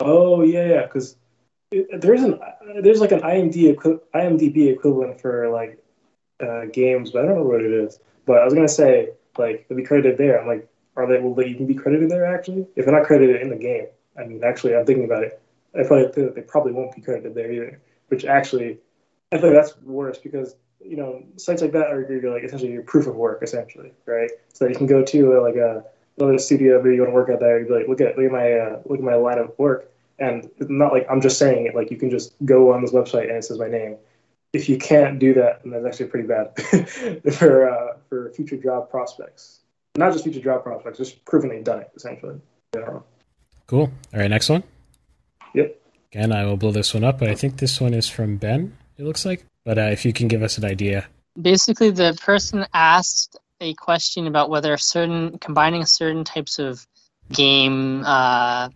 Oh 0.00 0.42
yeah, 0.42 0.66
yeah, 0.66 0.82
because 0.82 1.16
there's 1.70 2.22
an 2.22 2.38
there's 2.82 3.00
like 3.00 3.12
an 3.12 3.20
IMDb 3.20 3.72
equi- 3.72 4.00
IMDb 4.14 4.72
equivalent 4.72 5.20
for 5.20 5.48
like 5.50 5.82
uh, 6.40 6.66
games, 6.72 7.10
but 7.10 7.24
I 7.24 7.28
don't 7.28 7.36
know 7.36 7.42
what 7.42 7.62
it 7.62 7.72
is. 7.72 7.98
But 8.26 8.38
I 8.38 8.44
was 8.44 8.54
gonna 8.54 8.68
say 8.68 9.10
like 9.38 9.66
they'll 9.68 9.76
be 9.76 9.84
credited 9.84 10.18
there. 10.18 10.40
I'm 10.40 10.46
like, 10.46 10.68
are 10.96 11.06
they 11.06 11.18
will 11.18 11.34
they 11.34 11.46
even 11.46 11.66
be 11.66 11.74
credited 11.74 12.10
there 12.10 12.26
actually? 12.26 12.66
If 12.76 12.84
they're 12.84 12.94
not 12.96 13.06
credited 13.06 13.42
in 13.42 13.50
the 13.50 13.56
game, 13.56 13.86
I 14.18 14.24
mean, 14.24 14.42
actually, 14.44 14.74
I'm 14.74 14.86
thinking 14.86 15.04
about 15.04 15.24
it. 15.24 15.40
I 15.74 15.82
like 15.82 16.14
they 16.14 16.40
probably 16.42 16.72
won't 16.72 16.94
be 16.94 17.02
credited 17.02 17.34
there 17.34 17.52
either. 17.52 17.80
Which 18.08 18.24
actually, 18.24 18.78
I 19.32 19.38
think 19.38 19.54
that's 19.54 19.76
worse 19.78 20.18
because 20.18 20.54
you 20.80 20.96
know 20.96 21.22
sites 21.36 21.62
like 21.62 21.72
that 21.72 21.90
are 21.90 22.00
your 22.00 22.32
like 22.32 22.44
essentially 22.44 22.72
your 22.72 22.82
proof 22.82 23.06
of 23.06 23.16
work 23.16 23.42
essentially, 23.42 23.92
right? 24.06 24.30
So 24.52 24.64
that 24.64 24.70
you 24.70 24.76
can 24.76 24.86
go 24.86 25.04
to 25.04 25.38
uh, 25.38 25.42
like 25.42 25.56
a 25.56 25.84
another 26.18 26.38
studio 26.38 26.80
where 26.80 26.92
you 26.92 27.00
want 27.00 27.10
to 27.10 27.14
work 27.14 27.30
out 27.30 27.40
there. 27.40 27.58
You'd 27.58 27.68
be 27.68 27.74
like, 27.74 27.88
look 27.88 28.00
at 28.00 28.16
look 28.16 28.26
at 28.26 28.32
my 28.32 28.52
uh, 28.52 28.80
look 28.86 28.98
at 28.98 29.04
my 29.04 29.14
line 29.14 29.38
of 29.38 29.52
work, 29.58 29.90
and 30.18 30.48
not 30.60 30.92
like 30.92 31.06
I'm 31.10 31.20
just 31.20 31.38
saying 31.38 31.66
it. 31.66 31.74
Like 31.74 31.90
you 31.90 31.96
can 31.96 32.10
just 32.10 32.34
go 32.44 32.72
on 32.72 32.82
this 32.82 32.92
website 32.92 33.24
and 33.24 33.32
it 33.32 33.44
says 33.44 33.58
my 33.58 33.68
name. 33.68 33.96
If 34.52 34.68
you 34.68 34.78
can't 34.78 35.18
do 35.18 35.34
that, 35.34 35.62
then 35.64 35.72
that's 35.72 35.86
actually 35.86 36.06
pretty 36.06 36.28
bad 36.28 37.32
for 37.34 37.68
uh, 37.68 37.96
for 38.08 38.30
future 38.30 38.56
job 38.56 38.90
prospects. 38.90 39.60
Not 39.96 40.12
just 40.12 40.24
future 40.24 40.40
job 40.40 40.62
prospects, 40.62 40.98
just 40.98 41.24
proving 41.24 41.50
they've 41.50 41.64
done 41.64 41.80
it 41.80 41.90
essentially. 41.96 42.40
Cool. 43.66 43.90
All 44.14 44.20
right, 44.20 44.28
next 44.28 44.48
one. 44.48 44.62
Yep. 45.54 45.80
Again, 46.12 46.32
I 46.32 46.44
will 46.44 46.56
blow 46.56 46.72
this 46.72 46.94
one 46.94 47.04
up, 47.04 47.18
but 47.18 47.28
I 47.28 47.34
think 47.34 47.58
this 47.58 47.80
one 47.80 47.94
is 47.94 48.08
from 48.08 48.36
Ben. 48.36 48.76
It 48.98 49.04
looks 49.04 49.24
like. 49.24 49.44
But 49.64 49.78
uh, 49.78 49.90
if 49.90 50.04
you 50.04 50.12
can 50.12 50.28
give 50.28 50.42
us 50.42 50.58
an 50.58 50.64
idea. 50.64 51.06
Basically, 51.40 51.90
the 51.90 52.18
person 52.22 52.66
asked 52.72 53.36
a 53.60 53.74
question 53.74 54.26
about 54.26 54.48
whether 54.48 54.76
certain 54.76 55.38
combining 55.38 55.84
certain 55.84 56.24
types 56.24 56.58
of 56.58 56.86
game 57.32 58.04
uh, 58.04 58.68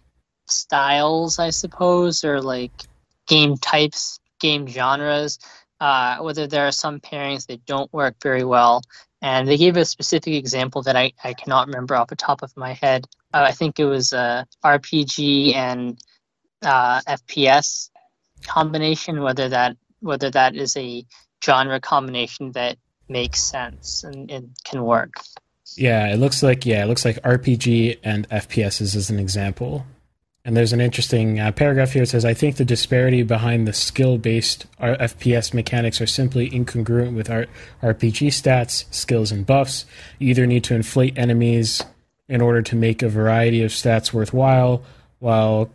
styles, 0.47 1.39
I 1.39 1.51
suppose, 1.51 2.25
or 2.25 2.41
like 2.41 2.73
game 3.27 3.57
types, 3.57 4.19
game 4.41 4.67
genres, 4.67 5.39
uh, 5.81 6.19
whether 6.19 6.47
there 6.47 6.67
are 6.67 6.73
some 6.73 7.01
pairings 7.01 7.47
that 7.47 7.65
don't 7.67 7.93
work 7.93 8.17
very 8.23 8.45
well. 8.45 8.83
And 9.23 9.47
they 9.47 9.57
gave 9.57 9.77
a 9.77 9.85
specific 9.85 10.35
example 10.35 10.83
that 10.83 10.97
I, 10.97 11.13
I 11.23 11.35
cannot 11.35 11.67
remember 11.69 11.95
off 11.95 12.09
the 12.09 12.17
top 12.17 12.43
of 12.43 12.57
my 12.57 12.73
head. 12.73 13.07
Uh, 13.33 13.45
I 13.49 13.53
think 13.53 13.79
it 13.79 13.85
was 13.85 14.13
uh, 14.13 14.45
RPG 14.65 15.55
and 15.55 15.99
uh, 16.63 17.01
FPS 17.03 17.91
combination, 18.47 19.23
whether 19.23 19.49
that 19.49 19.77
whether 20.01 20.31
that 20.31 20.57
is 20.57 20.77
a 20.77 21.05
genre 21.45 21.81
combination 21.81 22.53
that 22.53 22.77
makes 23.09 23.41
sense 23.41 24.05
and 24.05 24.31
it 24.31 24.45
can 24.65 24.83
work. 24.83 25.13
Yeah, 25.77 26.13
it 26.13 26.17
looks 26.17 26.43
like 26.43 26.67
yeah, 26.67 26.85
it 26.85 26.87
looks 26.89 27.05
like 27.05 27.17
RPG 27.23 27.99
and 28.03 28.29
FPSs 28.29 28.97
as 28.97 29.11
an 29.11 29.19
example. 29.19 29.87
And 30.43 30.57
there's 30.57 30.73
an 30.73 30.81
interesting 30.81 31.39
uh, 31.39 31.53
paragraph 31.53 31.93
here 31.93 32.03
that 32.03 32.09
says, 32.09 32.25
I 32.25 32.33
think 32.33 32.57
the 32.57 32.65
disparity 32.65 33.23
behind 33.23 33.69
the 33.69 33.75
skill 33.75 34.17
based 34.17 34.67
FPS 34.81 35.53
mechanics 35.53 36.01
are 36.01 36.07
simply 36.07 36.49
incongruent 36.49 37.15
with 37.15 37.29
our 37.29 37.47
RPG 37.83 38.29
stats, 38.29 38.87
skills, 38.91 39.31
and 39.31 39.45
buffs. 39.45 39.85
You 40.19 40.31
either 40.31 40.47
need 40.47 40.65
to 40.65 40.75
inflate 40.75 41.19
enemies 41.19 41.83
in 42.27 42.41
order 42.41 42.63
to 42.63 42.75
make 42.75 43.03
a 43.03 43.09
variety 43.09 43.63
of 43.63 43.71
stats 43.71 44.15
worthwhile, 44.15 44.83
while 45.19 45.69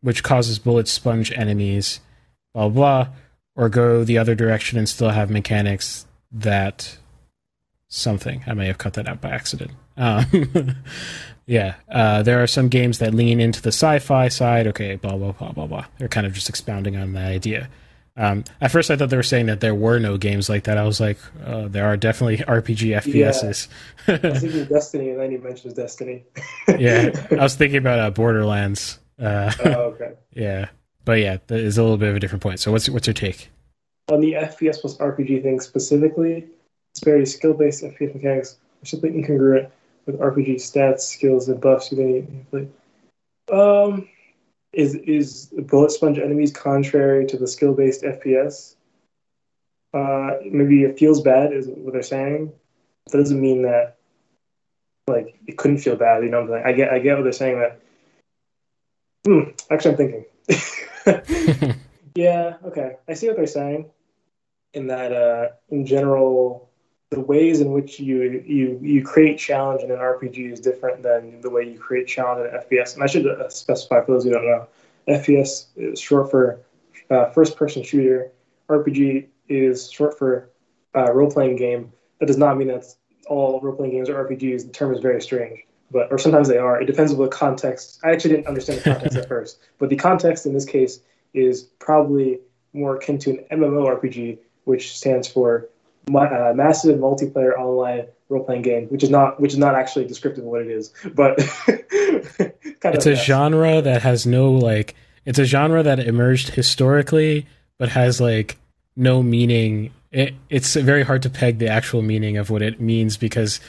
which 0.00 0.22
causes 0.22 0.58
bullet 0.58 0.88
sponge 0.88 1.32
enemies, 1.32 2.00
blah, 2.54 2.68
blah, 2.68 3.08
or 3.56 3.68
go 3.68 4.04
the 4.04 4.18
other 4.18 4.34
direction 4.34 4.78
and 4.78 4.88
still 4.88 5.10
have 5.10 5.30
mechanics 5.30 6.06
that 6.32 6.98
something. 7.88 8.42
I 8.46 8.54
may 8.54 8.66
have 8.66 8.78
cut 8.78 8.94
that 8.94 9.08
out 9.08 9.20
by 9.20 9.30
accident. 9.30 9.72
Um, 9.96 10.76
yeah, 11.46 11.74
uh, 11.90 12.22
there 12.22 12.42
are 12.42 12.46
some 12.46 12.68
games 12.68 12.98
that 12.98 13.14
lean 13.14 13.40
into 13.40 13.60
the 13.60 13.68
sci-fi 13.68 14.28
side. 14.28 14.66
Okay, 14.68 14.96
blah 14.96 15.16
blah 15.16 15.32
blah 15.32 15.52
blah 15.52 15.66
blah. 15.66 15.84
They're 15.98 16.08
kind 16.08 16.26
of 16.26 16.32
just 16.32 16.48
expounding 16.48 16.96
on 16.96 17.12
the 17.12 17.20
idea. 17.20 17.68
Um, 18.16 18.44
at 18.60 18.70
first, 18.70 18.90
I 18.90 18.96
thought 18.96 19.10
they 19.10 19.16
were 19.16 19.22
saying 19.22 19.46
that 19.46 19.60
there 19.60 19.74
were 19.74 19.98
no 19.98 20.18
games 20.18 20.48
like 20.48 20.64
that. 20.64 20.76
I 20.76 20.84
was 20.84 21.00
like, 21.00 21.18
uh, 21.44 21.68
there 21.68 21.86
are 21.86 21.96
definitely 21.96 22.36
RPG 22.38 23.02
FPSs. 23.02 23.68
Yeah. 24.06 24.18
I 24.22 24.28
was 24.28 24.40
thinking 24.40 24.64
Destiny, 24.64 25.10
and 25.10 25.20
then 25.20 25.30
he 25.30 25.36
mentions 25.38 25.74
Destiny. 25.74 26.24
yeah, 26.78 27.10
I 27.30 27.42
was 27.42 27.56
thinking 27.56 27.78
about 27.78 27.98
uh, 27.98 28.10
Borderlands. 28.10 28.98
Uh, 29.20 29.52
oh, 29.64 29.70
okay. 29.94 30.12
Yeah, 30.32 30.68
but 31.04 31.18
yeah, 31.18 31.38
that 31.48 31.58
is 31.58 31.76
a 31.76 31.82
little 31.82 31.96
bit 31.96 32.08
of 32.08 32.16
a 32.16 32.20
different 32.20 32.42
point. 32.42 32.60
So, 32.60 32.70
what's 32.70 32.88
what's 32.88 33.06
your 33.06 33.14
take 33.14 33.50
on 34.08 34.20
the 34.20 34.34
FPS 34.34 34.80
plus 34.80 34.96
RPG 34.98 35.42
thing 35.42 35.60
specifically? 35.60 36.46
It's 36.92 37.04
very 37.04 37.26
skill 37.26 37.54
based 37.54 37.82
FPS 37.82 38.14
mechanics 38.14 38.56
are 38.82 38.86
simply 38.86 39.10
incongruent 39.10 39.70
with 40.06 40.18
RPG 40.18 40.56
stats, 40.56 41.00
skills, 41.00 41.48
and 41.48 41.60
buffs 41.60 41.92
you 41.92 42.44
play. 42.50 42.68
Um, 43.52 44.08
is 44.72 44.94
is 44.94 45.46
bullet 45.46 45.90
sponge 45.90 46.18
enemies 46.18 46.52
contrary 46.52 47.26
to 47.26 47.36
the 47.36 47.46
skill 47.46 47.74
based 47.74 48.02
FPS? 48.02 48.76
Uh, 49.92 50.36
maybe 50.44 50.84
it 50.84 50.98
feels 50.98 51.20
bad, 51.20 51.52
is 51.52 51.66
what 51.68 51.92
they're 51.92 52.02
saying. 52.02 52.52
That 53.10 53.18
doesn't 53.18 53.40
mean 53.40 53.62
that 53.62 53.96
like 55.08 55.36
it 55.46 55.58
couldn't 55.58 55.78
feel 55.78 55.96
bad. 55.96 56.22
You 56.22 56.30
know, 56.30 56.42
what 56.42 56.50
I'm 56.52 56.64
saying? 56.64 56.66
I 56.66 56.72
get 56.72 56.92
I 56.92 56.98
get 57.00 57.16
what 57.16 57.24
they're 57.24 57.32
saying. 57.32 57.58
That 57.58 57.80
hmm, 59.24 59.40
actually, 59.70 59.90
I'm 59.92 59.96
thinking. 59.96 60.24
yeah, 62.14 62.56
okay, 62.64 62.96
I 63.08 63.14
see 63.14 63.28
what 63.28 63.36
they're 63.36 63.46
saying. 63.46 63.90
In 64.72 64.86
that, 64.86 65.12
uh, 65.12 65.48
in 65.70 65.84
general, 65.84 66.70
the 67.10 67.20
ways 67.20 67.60
in 67.60 67.72
which 67.72 67.98
you 67.98 68.42
you 68.46 68.78
you 68.80 69.04
create 69.04 69.38
challenge 69.38 69.82
in 69.82 69.90
an 69.90 69.98
RPG 69.98 70.52
is 70.52 70.60
different 70.60 71.02
than 71.02 71.40
the 71.40 71.50
way 71.50 71.68
you 71.68 71.78
create 71.78 72.06
challenge 72.06 72.46
in 72.46 72.54
an 72.54 72.60
FPS. 72.62 72.94
And 72.94 73.02
I 73.02 73.06
should 73.06 73.26
uh, 73.26 73.48
specify 73.48 74.04
for 74.04 74.12
those 74.12 74.24
who 74.24 74.30
don't 74.30 74.46
know, 74.46 74.68
FPS 75.08 75.66
is 75.76 76.00
short 76.00 76.30
for 76.30 76.60
uh, 77.10 77.30
first 77.30 77.56
person 77.56 77.82
shooter. 77.82 78.30
RPG 78.68 79.26
is 79.48 79.90
short 79.90 80.16
for 80.16 80.50
uh, 80.94 81.12
role 81.12 81.30
playing 81.30 81.56
game. 81.56 81.92
That 82.20 82.26
does 82.26 82.38
not 82.38 82.56
mean 82.56 82.68
that 82.68 82.84
all 83.26 83.60
role 83.60 83.74
playing 83.74 83.92
games 83.92 84.08
are 84.08 84.24
RPGs. 84.24 84.66
The 84.66 84.72
term 84.72 84.94
is 84.94 85.00
very 85.00 85.20
strange, 85.20 85.60
but 85.90 86.10
or 86.10 86.18
sometimes 86.18 86.48
they 86.48 86.58
are. 86.58 86.80
It 86.80 86.86
depends 86.86 87.12
on 87.12 87.18
the 87.18 87.28
context. 87.28 88.00
I 88.04 88.10
actually 88.10 88.36
didn't 88.36 88.46
understand 88.46 88.80
the 88.80 88.84
context 88.84 89.16
at 89.16 89.28
first, 89.34 89.58
but 89.78 89.88
the 89.88 89.96
context 89.96 90.46
in 90.46 90.54
this 90.54 90.64
case 90.64 91.00
is 91.34 91.62
probably 91.78 92.40
more 92.72 92.96
akin 92.96 93.18
to 93.18 93.30
an 93.30 93.44
MMORPG, 93.60 94.38
which 94.64 94.96
stands 94.96 95.28
for 95.28 95.68
uh, 96.08 96.52
massive 96.54 96.98
multiplayer 96.98 97.56
online 97.58 98.06
role 98.28 98.44
playing 98.44 98.62
game, 98.62 98.86
which 98.88 99.02
is 99.02 99.10
not 99.10 99.40
which 99.40 99.52
is 99.52 99.58
not 99.58 99.74
actually 99.74 100.06
descriptive 100.06 100.44
of 100.44 100.50
what 100.50 100.62
it 100.62 100.68
is, 100.68 100.92
but 101.14 101.34
it's 101.68 103.06
a 103.06 103.14
genre 103.14 103.82
that 103.82 104.02
has 104.02 104.26
no 104.26 104.52
like. 104.52 104.94
It's 105.26 105.38
a 105.38 105.44
genre 105.44 105.82
that 105.82 106.00
emerged 106.00 106.50
historically, 106.50 107.46
but 107.78 107.90
has 107.90 108.20
like 108.20 108.58
no 108.96 109.22
meaning. 109.22 109.92
It, 110.10 110.34
it's 110.48 110.74
very 110.74 111.04
hard 111.04 111.22
to 111.22 111.30
peg 111.30 111.58
the 111.58 111.68
actual 111.68 112.02
meaning 112.02 112.36
of 112.36 112.50
what 112.50 112.62
it 112.62 112.80
means 112.80 113.16
because 113.16 113.60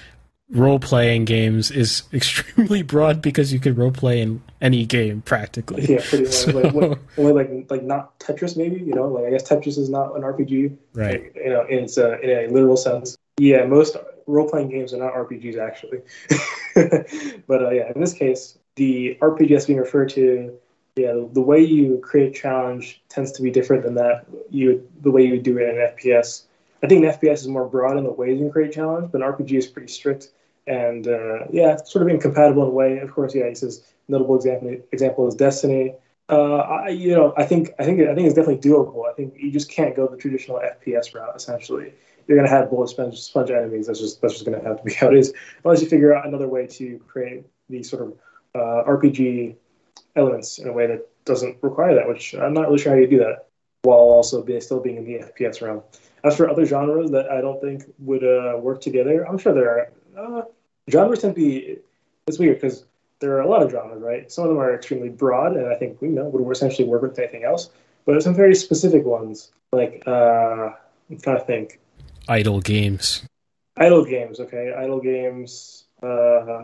role 0.52 0.80
playing 0.80 1.26
games 1.26 1.72
is 1.72 2.04
extremely 2.14 2.82
broad 2.82 3.22
because 3.22 3.52
you 3.52 3.60
can 3.60 3.76
role 3.76 3.92
play 3.92 4.22
in 4.22 4.42
any 4.62 4.86
game 4.86 5.22
practically. 5.22 5.86
Yeah, 5.86 6.02
pretty 6.04 6.26
much. 6.26 6.34
So... 6.42 6.52
Like, 6.52 7.00
only 7.18 7.34
like 7.34 7.72
like 7.72 7.84
not 7.84 8.20
Tetris, 8.20 8.58
maybe. 8.58 8.80
You 8.80 8.94
know, 8.94 9.08
like 9.08 9.26
I 9.26 9.32
guess 9.32 9.50
Tetris 9.50 9.78
is 9.78 9.90
not 9.90 10.16
an 10.16 10.22
RPG, 10.22 10.76
right? 10.94 11.24
Like, 11.24 11.36
you 11.36 11.50
know, 11.50 11.66
in 11.68 11.86
its 11.86 11.98
uh, 11.98 12.20
in 12.20 12.30
a 12.30 12.48
literal 12.54 12.78
sense. 12.78 13.18
Yeah, 13.38 13.66
most 13.66 13.96
role 14.28 14.50
playing 14.50 14.70
games 14.70 14.94
are 14.94 14.98
not 14.98 15.14
RPGs 15.14 15.58
actually. 15.58 16.00
but 17.48 17.64
uh, 17.64 17.70
yeah, 17.70 17.92
in 17.94 18.02
this 18.02 18.14
case, 18.14 18.58
the 18.76 19.18
RPG 19.22 19.50
that's 19.50 19.66
being 19.66 19.80
referred 19.80 20.10
to. 20.10 20.58
Yeah, 20.98 21.14
the 21.32 21.42
way 21.42 21.62
you 21.62 22.00
create 22.04 22.36
challenge 22.36 23.02
tends 23.08 23.32
to 23.34 23.42
be 23.42 23.50
different 23.50 23.84
than 23.84 23.96
that. 23.96 24.26
You 24.50 24.88
the 25.02 25.12
way 25.12 25.26
you 25.26 25.40
do 25.40 25.58
it 25.58 25.70
in 25.70 25.76
FPS. 25.76 26.44
I 26.84 26.88
think 26.88 27.06
an 27.06 27.12
FPS 27.12 27.36
is 27.36 27.48
more 27.48 27.68
broad 27.68 27.98
in 27.98 28.04
the 28.04 28.12
ways 28.12 28.40
you 28.40 28.50
create 28.50 28.74
challenge, 28.74 29.12
but 29.12 29.22
an 29.22 29.28
RPG 29.28 29.52
is 29.54 29.68
pretty 29.68 29.88
strict 29.88 30.30
and 30.68 31.08
uh, 31.08 31.46
yeah, 31.52 31.78
sort 31.78 32.04
of 32.04 32.10
incompatible 32.10 32.64
in 32.64 32.70
a 32.70 32.72
way. 32.72 32.98
Of 33.00 33.12
course, 33.12 33.34
yeah, 33.36 33.50
he 33.50 33.56
says 33.56 33.84
notable 34.08 34.36
example 34.36 34.78
example 34.92 35.28
is 35.28 35.36
Destiny. 35.36 35.94
Uh, 36.30 36.58
I, 36.58 36.90
you 36.90 37.14
know, 37.14 37.34
I 37.36 37.44
think 37.44 37.72
I 37.80 37.84
think 37.84 38.00
I 38.02 38.16
think 38.16 38.28
it's 38.28 38.36
definitely 38.36 38.70
doable. 38.70 39.10
I 39.10 39.14
think 39.14 39.34
you 39.38 39.52
just 39.52 39.70
can't 39.70 39.96
go 39.96 40.08
the 40.08 40.18
traditional 40.18 40.60
FPS 40.60 41.14
route. 41.14 41.36
Essentially, 41.36 41.94
you're 42.28 42.42
to 42.42 42.50
have 42.50 42.70
bullet 42.70 42.90
sponge, 42.90 43.20
sponge 43.20 43.52
enemies. 43.52 43.88
That's 43.88 44.00
just 44.00 44.22
that's 44.22 44.34
just 44.36 44.46
to 44.46 44.52
have 44.52 44.78
to 44.78 44.84
be 44.84 44.94
how 45.00 45.10
it 45.10 45.18
is, 45.18 45.34
unless 45.64 45.82
you 45.82 45.90
figure 45.90 46.16
out 46.16 46.28
another 46.28 46.48
way 46.48 46.68
to 46.68 47.00
create 47.08 47.46
these 47.70 47.90
sort 47.90 48.04
of 48.04 48.14
uh, 48.56 48.90
RPG 48.90 49.56
elements 50.16 50.60
in 50.60 50.68
a 50.68 50.74
way 50.74 50.88
that 50.88 51.08
doesn't 51.26 51.58
require 51.62 51.96
that. 51.96 52.08
Which 52.08 52.34
I'm 52.34 52.54
not 52.54 52.68
really 52.68 52.80
sure 52.80 52.94
how 52.94 53.00
you 53.00 53.08
do 53.08 53.20
that 53.20 53.48
while 53.84 53.98
also 53.98 54.44
being, 54.44 54.62
still 54.62 54.80
being 54.80 54.98
in 54.98 55.06
the 55.06 55.20
FPS 55.20 55.62
realm. 55.62 55.82
As 56.24 56.38
for 56.38 56.50
other 56.50 56.66
genres 56.66 57.10
that 57.12 57.32
I 57.32 57.42
don't 57.42 57.60
think 57.60 57.84
would 57.98 58.24
uh, 58.24 58.58
work 58.58 58.80
together, 58.80 59.28
I'm 59.28 59.40
sure 59.40 59.54
there 59.54 59.70
are 59.70 59.92
uh, 60.18 60.44
genres 60.90 61.20
tend 61.20 61.36
to 61.36 61.42
be 61.42 61.78
it's 62.28 62.40
weird 62.40 62.60
because 62.60 62.86
there 63.20 63.36
are 63.38 63.42
a 63.42 63.48
lot 63.48 63.62
of 63.62 63.72
genres, 63.72 64.02
right? 64.02 64.32
Some 64.32 64.46
of 64.46 64.50
them 64.50 64.60
are 64.60 64.74
extremely 64.74 65.10
broad, 65.10 65.56
and 65.56 65.68
I 65.68 65.76
think 65.76 66.02
you 66.02 66.10
know 66.10 66.26
would 66.26 66.52
essentially 66.52 66.88
work 66.88 67.02
with 67.02 67.18
anything 67.20 67.44
else. 67.44 67.70
But 68.06 68.14
there's 68.14 68.24
some 68.24 68.36
very 68.36 68.56
specific 68.56 69.06
ones, 69.06 69.52
like 69.72 70.04
uh, 70.08 70.72
I'm 71.10 71.20
trying 71.22 71.38
to 71.38 71.46
think. 71.46 71.80
Idle 72.28 72.62
games. 72.62 73.24
Idle 73.78 74.06
games, 74.06 74.40
okay. 74.40 74.74
Idle 74.78 75.00
games. 75.00 75.86
Uh, 76.02 76.64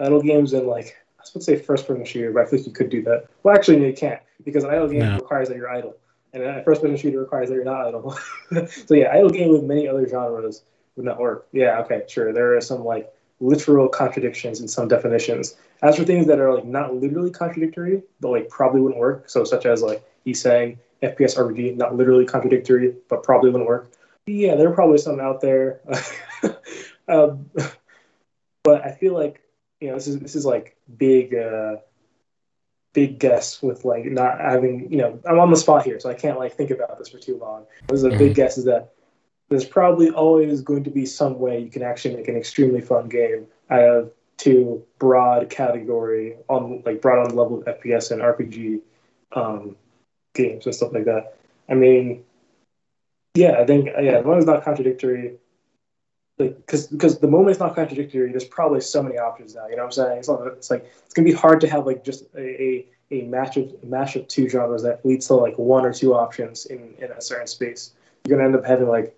idle 0.00 0.22
games 0.22 0.52
and 0.52 0.66
like 0.66 0.96
I 1.18 1.22
was 1.22 1.28
supposed 1.28 1.46
to 1.46 1.56
say 1.56 1.62
first-person 1.62 2.04
shooter, 2.04 2.32
but 2.32 2.46
I 2.46 2.46
think 2.46 2.66
you 2.66 2.72
could 2.72 2.90
do 2.90 3.02
that. 3.02 3.26
Well, 3.42 3.54
actually, 3.54 3.78
no, 3.78 3.86
you 3.86 3.94
can't 3.94 4.20
because 4.44 4.64
an 4.64 4.70
idle 4.70 4.88
game 4.88 5.00
no. 5.00 5.16
requires 5.16 5.48
that 5.48 5.56
you're 5.56 5.70
idle, 5.70 5.96
and 6.32 6.42
a 6.42 6.62
first-person 6.64 6.96
shooter 6.96 7.20
requires 7.20 7.48
that 7.48 7.54
you're 7.54 7.64
not 7.64 7.86
idle. 7.86 8.18
so 8.68 8.94
yeah, 8.94 9.12
idle 9.12 9.30
game 9.30 9.50
with 9.50 9.62
many 9.62 9.88
other 9.88 10.08
genres 10.08 10.62
not 11.04 11.18
work. 11.18 11.46
Yeah, 11.52 11.80
okay, 11.80 12.02
sure. 12.08 12.32
There 12.32 12.56
are 12.56 12.60
some 12.60 12.84
like 12.84 13.12
literal 13.40 13.88
contradictions 13.88 14.60
in 14.60 14.68
some 14.68 14.88
definitions. 14.88 15.56
As 15.82 15.96
for 15.96 16.04
things 16.04 16.26
that 16.26 16.38
are 16.38 16.54
like 16.54 16.64
not 16.64 16.94
literally 16.94 17.30
contradictory, 17.30 18.02
but 18.20 18.30
like 18.30 18.48
probably 18.48 18.80
wouldn't 18.80 19.00
work. 19.00 19.28
So 19.28 19.44
such 19.44 19.66
as 19.66 19.82
like 19.82 20.02
he's 20.24 20.40
saying 20.40 20.78
FPS 21.02 21.36
RPG, 21.36 21.76
not 21.76 21.94
literally 21.94 22.24
contradictory, 22.24 22.94
but 23.08 23.22
probably 23.22 23.50
wouldn't 23.50 23.68
work. 23.68 23.90
Yeah, 24.26 24.56
there 24.56 24.68
are 24.68 24.74
probably 24.74 24.98
some 24.98 25.20
out 25.20 25.40
there. 25.40 25.80
um, 27.08 27.50
but 28.64 28.84
I 28.84 28.92
feel 28.92 29.14
like 29.14 29.40
you 29.80 29.88
know 29.88 29.94
this 29.94 30.08
is 30.08 30.18
this 30.18 30.34
is 30.34 30.44
like 30.44 30.76
big 30.96 31.34
uh, 31.34 31.76
big 32.92 33.18
guess 33.18 33.62
with 33.62 33.84
like 33.84 34.06
not 34.06 34.40
having 34.40 34.90
you 34.90 34.98
know 34.98 35.20
I'm 35.24 35.38
on 35.38 35.50
the 35.50 35.56
spot 35.56 35.84
here, 35.84 36.00
so 36.00 36.08
I 36.08 36.14
can't 36.14 36.38
like 36.38 36.54
think 36.54 36.70
about 36.70 36.98
this 36.98 37.08
for 37.08 37.18
too 37.18 37.36
long. 37.36 37.66
This 37.86 37.98
is 37.98 38.04
a 38.04 38.10
big 38.10 38.18
mm-hmm. 38.18 38.32
guess 38.32 38.58
is 38.58 38.64
that 38.64 38.94
there's 39.48 39.64
probably 39.64 40.10
always 40.10 40.60
going 40.60 40.84
to 40.84 40.90
be 40.90 41.06
some 41.06 41.38
way 41.38 41.60
you 41.60 41.70
can 41.70 41.82
actually 41.82 42.16
make 42.16 42.28
an 42.28 42.36
extremely 42.36 42.80
fun 42.80 43.08
game 43.08 43.46
out 43.70 43.80
of 43.80 44.12
two 44.36 44.84
broad 44.98 45.48
category 45.50 46.36
on 46.48 46.82
like 46.84 47.00
broad 47.00 47.22
on 47.22 47.28
the 47.28 47.34
level 47.34 47.58
of 47.58 47.64
FPS 47.64 48.10
and 48.10 48.20
RPG 48.20 48.80
um, 49.32 49.76
games 50.34 50.66
and 50.66 50.74
stuff 50.74 50.92
like 50.92 51.04
that. 51.04 51.36
I 51.68 51.74
mean, 51.74 52.24
yeah, 53.34 53.56
I 53.58 53.66
think 53.66 53.86
yeah, 53.86 54.18
as 54.18 54.26
long 54.26 54.38
as 54.38 54.46
not 54.46 54.64
contradictory, 54.64 55.36
like 56.38 56.56
because 56.56 56.88
because 56.88 57.18
the 57.18 57.28
moment 57.28 57.50
it's 57.50 57.60
not 57.60 57.74
contradictory, 57.74 58.30
there's 58.30 58.44
probably 58.44 58.80
so 58.80 59.02
many 59.02 59.18
options 59.18 59.54
now. 59.54 59.66
You 59.68 59.76
know 59.76 59.82
what 59.82 59.86
I'm 59.86 59.92
saying? 59.92 60.18
It's, 60.18 60.28
not, 60.28 60.46
it's 60.48 60.70
like 60.70 60.90
it's 61.04 61.14
gonna 61.14 61.26
be 61.26 61.34
hard 61.34 61.60
to 61.62 61.68
have 61.68 61.86
like 61.86 62.04
just 62.04 62.24
a, 62.34 62.62
a 62.62 62.86
a 63.10 63.22
match 63.22 63.56
of 63.56 63.72
of 63.84 64.28
two 64.28 64.48
genres 64.48 64.82
that 64.82 65.04
leads 65.04 65.26
to 65.28 65.34
like 65.34 65.56
one 65.58 65.84
or 65.84 65.92
two 65.92 66.14
options 66.14 66.66
in 66.66 66.94
in 66.98 67.10
a 67.10 67.20
certain 67.20 67.46
space. 67.46 67.92
You're 68.26 68.38
gonna 68.38 68.48
end 68.48 68.56
up 68.56 68.66
having 68.66 68.88
like 68.88 69.16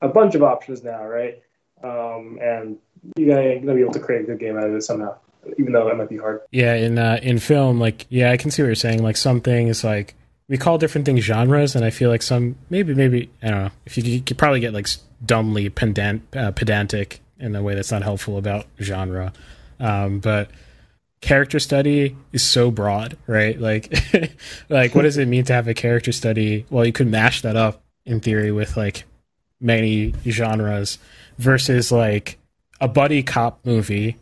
a 0.00 0.08
bunch 0.08 0.34
of 0.34 0.42
options 0.42 0.82
now, 0.82 1.04
right? 1.04 1.42
Um, 1.82 2.38
and 2.40 2.78
you're 3.16 3.60
gonna, 3.60 3.74
be 3.74 3.82
able 3.82 3.92
to 3.92 4.00
create 4.00 4.22
a 4.22 4.24
good 4.24 4.38
game 4.38 4.56
out 4.56 4.64
of 4.64 4.74
it 4.74 4.82
somehow, 4.82 5.16
even 5.58 5.72
though 5.72 5.88
it 5.88 5.96
might 5.96 6.08
be 6.08 6.16
hard. 6.16 6.40
Yeah, 6.50 6.74
in 6.74 6.98
uh, 6.98 7.18
in 7.22 7.38
film, 7.38 7.78
like 7.78 8.06
yeah, 8.08 8.30
I 8.30 8.36
can 8.36 8.50
see 8.50 8.62
what 8.62 8.66
you're 8.66 8.74
saying. 8.74 9.02
Like 9.02 9.16
some 9.16 9.40
things, 9.40 9.84
like 9.84 10.14
we 10.48 10.56
call 10.56 10.78
different 10.78 11.04
things 11.04 11.24
genres, 11.24 11.74
and 11.74 11.84
I 11.84 11.90
feel 11.90 12.10
like 12.10 12.22
some 12.22 12.56
maybe 12.70 12.94
maybe 12.94 13.30
I 13.42 13.50
don't 13.50 13.64
know 13.64 13.70
if 13.86 13.96
you, 13.98 14.04
you 14.04 14.20
could 14.20 14.38
probably 14.38 14.60
get 14.60 14.72
like 14.72 14.88
dumbly 15.24 15.68
pedant, 15.68 16.22
uh, 16.34 16.50
pedantic 16.52 17.20
in 17.38 17.54
a 17.54 17.62
way 17.62 17.74
that's 17.74 17.92
not 17.92 18.02
helpful 18.02 18.38
about 18.38 18.66
genre, 18.80 19.32
um, 19.80 20.20
but 20.20 20.50
character 21.20 21.58
study 21.58 22.14
is 22.32 22.42
so 22.42 22.70
broad, 22.70 23.16
right? 23.26 23.58
Like, 23.58 23.92
like 24.68 24.94
what 24.94 25.02
does 25.02 25.16
it 25.16 25.26
mean 25.26 25.44
to 25.44 25.52
have 25.54 25.66
a 25.68 25.74
character 25.74 26.12
study? 26.12 26.66
Well, 26.70 26.84
you 26.84 26.92
could 26.92 27.08
mash 27.08 27.42
that 27.42 27.56
up 27.56 27.82
in 28.04 28.20
theory 28.20 28.52
with 28.52 28.76
like 28.76 29.04
many 29.60 30.14
genres 30.28 30.98
versus 31.38 31.90
like 31.90 32.38
a 32.80 32.88
buddy 32.88 33.22
cop 33.22 33.64
movie 33.64 34.16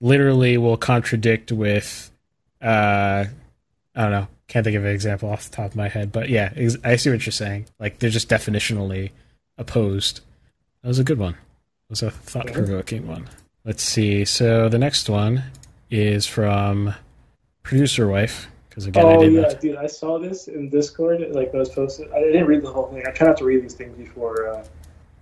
literally 0.00 0.56
will 0.58 0.76
contradict 0.76 1.50
with 1.50 2.10
uh 2.60 3.24
I 3.96 4.02
don't 4.02 4.10
know, 4.10 4.28
can't 4.48 4.64
think 4.64 4.76
of 4.76 4.84
an 4.84 4.90
example 4.90 5.30
off 5.30 5.48
the 5.48 5.56
top 5.56 5.66
of 5.66 5.76
my 5.76 5.88
head, 5.88 6.10
but 6.10 6.28
yeah, 6.28 6.52
ex- 6.56 6.76
I 6.82 6.96
see 6.96 7.10
what 7.10 7.24
you're 7.24 7.32
saying. 7.32 7.66
Like 7.78 7.98
they're 7.98 8.10
just 8.10 8.28
definitionally 8.28 9.10
opposed. 9.56 10.20
That 10.82 10.88
was 10.88 10.98
a 10.98 11.04
good 11.04 11.18
one. 11.18 11.34
It 11.34 11.90
was 11.90 12.02
a 12.02 12.10
thought 12.10 12.52
provoking 12.52 13.06
one. 13.06 13.28
Let's 13.64 13.82
see. 13.82 14.24
So 14.24 14.68
the 14.68 14.78
next 14.78 15.08
one 15.08 15.44
is 15.90 16.26
from 16.26 16.94
producer 17.62 18.06
wife 18.08 18.48
because 18.74 18.86
again 18.86 19.06
I 19.06 19.16
Oh 19.16 19.20
didn't. 19.20 19.34
yeah, 19.34 19.54
dude, 19.54 19.76
I 19.76 19.86
saw 19.86 20.18
this 20.18 20.48
in 20.48 20.68
Discord. 20.68 21.20
Like 21.30 21.54
I 21.54 21.58
was 21.58 21.68
posted. 21.68 22.10
I 22.12 22.18
didn't 22.20 22.46
read 22.46 22.62
the 22.62 22.72
whole 22.72 22.88
thing. 22.88 23.04
I 23.06 23.12
try 23.12 23.28
not 23.28 23.36
to 23.36 23.44
read 23.44 23.62
these 23.62 23.74
things 23.74 23.96
before 23.96 24.48
uh, 24.48 24.64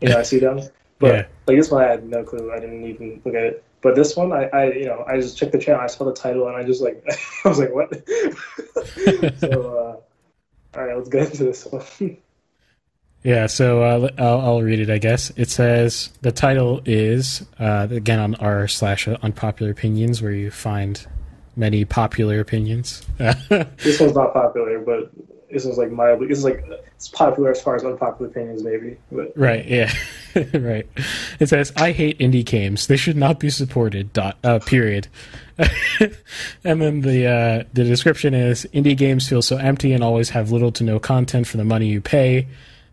you 0.00 0.08
know 0.08 0.18
I 0.18 0.22
see 0.22 0.38
them. 0.38 0.60
But 0.98 1.14
Yeah. 1.14 1.26
like 1.48 1.56
this 1.56 1.68
one, 1.68 1.82
I 1.82 1.88
had 1.90 2.08
no 2.08 2.22
clue. 2.22 2.52
I 2.52 2.60
didn't 2.60 2.84
even 2.84 3.20
look 3.24 3.34
at 3.34 3.42
it. 3.42 3.64
But 3.80 3.96
this 3.96 4.16
one, 4.16 4.32
I, 4.32 4.44
I 4.52 4.72
you 4.72 4.86
know 4.86 5.04
I 5.06 5.16
just 5.20 5.36
checked 5.36 5.50
the 5.50 5.58
channel. 5.58 5.80
I 5.80 5.88
saw 5.88 6.04
the 6.04 6.12
title 6.12 6.46
and 6.46 6.56
I 6.56 6.62
just 6.62 6.80
like 6.80 7.04
I 7.44 7.48
was 7.48 7.58
like 7.58 7.74
what? 7.74 7.90
so 9.38 9.50
uh, 9.76 10.78
all 10.78 10.86
right, 10.86 10.96
let's 10.96 11.08
get 11.08 11.30
into 11.30 11.44
this 11.44 11.66
one. 11.66 12.16
Yeah, 13.24 13.46
so 13.46 13.82
uh, 13.82 14.08
I'll, 14.18 14.40
I'll 14.40 14.62
read 14.62 14.80
it. 14.80 14.90
I 14.90 14.98
guess 14.98 15.30
it 15.36 15.48
says 15.50 16.10
the 16.22 16.32
title 16.32 16.82
is 16.84 17.44
uh, 17.58 17.86
again 17.90 18.18
on 18.18 18.34
r 18.36 18.66
slash 18.68 19.06
unpopular 19.08 19.70
opinions, 19.72 20.22
where 20.22 20.32
you 20.32 20.50
find 20.50 21.06
many 21.56 21.84
popular 21.84 22.40
opinions. 22.40 23.02
this 23.18 24.00
one's 24.00 24.14
not 24.14 24.32
popular, 24.32 24.78
but 24.80 25.12
this 25.52 25.64
one's 25.64 25.78
like 25.78 25.90
mildly. 25.90 26.26
This 26.26 26.38
is 26.38 26.44
like 26.44 26.64
it's 26.94 27.08
popular 27.08 27.50
as 27.50 27.60
far 27.60 27.76
as 27.76 27.84
unpopular 27.84 28.30
opinions, 28.30 28.62
maybe. 28.62 28.96
But 29.10 29.32
right? 29.36 29.64
Yeah, 29.66 29.92
right. 30.54 30.86
It 31.38 31.48
says 31.48 31.72
I 31.76 31.92
hate 31.92 32.18
indie 32.18 32.44
games. 32.44 32.86
They 32.86 32.96
should 32.96 33.16
not 33.16 33.38
be 33.38 33.50
supported. 33.50 34.12
Dot. 34.12 34.38
Uh, 34.42 34.58
period. 34.60 35.08
and 36.64 36.80
then 36.80 37.02
the 37.02 37.26
uh, 37.26 37.64
the 37.72 37.84
description 37.84 38.34
is 38.34 38.66
indie 38.72 38.96
games 38.96 39.28
feel 39.28 39.42
so 39.42 39.58
empty 39.58 39.92
and 39.92 40.02
always 40.02 40.30
have 40.30 40.50
little 40.50 40.72
to 40.72 40.84
no 40.84 40.98
content 40.98 41.46
for 41.46 41.58
the 41.58 41.64
money 41.64 41.86
you 41.86 42.00
pay. 42.00 42.48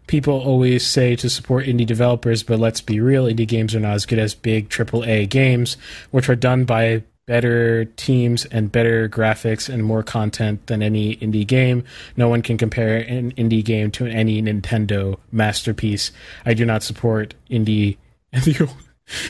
People 0.07 0.39
always 0.39 0.85
say 0.85 1.15
to 1.17 1.29
support 1.29 1.65
indie 1.67 1.85
developers, 1.85 2.41
but 2.41 2.59
let's 2.59 2.81
be 2.81 2.99
real, 2.99 3.25
indie 3.25 3.47
games 3.47 3.75
are 3.75 3.79
not 3.79 3.93
as 3.93 4.07
good 4.07 4.17
as 4.17 4.33
big 4.33 4.67
AAA 4.67 5.29
games, 5.29 5.77
which 6.09 6.27
are 6.27 6.35
done 6.35 6.65
by 6.65 7.03
better 7.29 7.85
teams 7.85 8.45
and 8.45 8.71
better 8.71 9.07
graphics 9.07 9.71
and 9.71 9.83
more 9.83 10.01
content 10.01 10.65
than 10.65 10.81
any 10.81 11.15
indie 11.17 11.45
game. 11.45 11.83
No 12.17 12.27
one 12.27 12.41
can 12.41 12.57
compare 12.57 12.97
an 12.97 13.33
indie 13.33 13.63
game 13.63 13.91
to 13.91 14.07
any 14.07 14.41
Nintendo 14.41 15.15
masterpiece. 15.31 16.11
I 16.43 16.55
do 16.55 16.65
not 16.65 16.81
support 16.81 17.35
indie. 17.47 17.97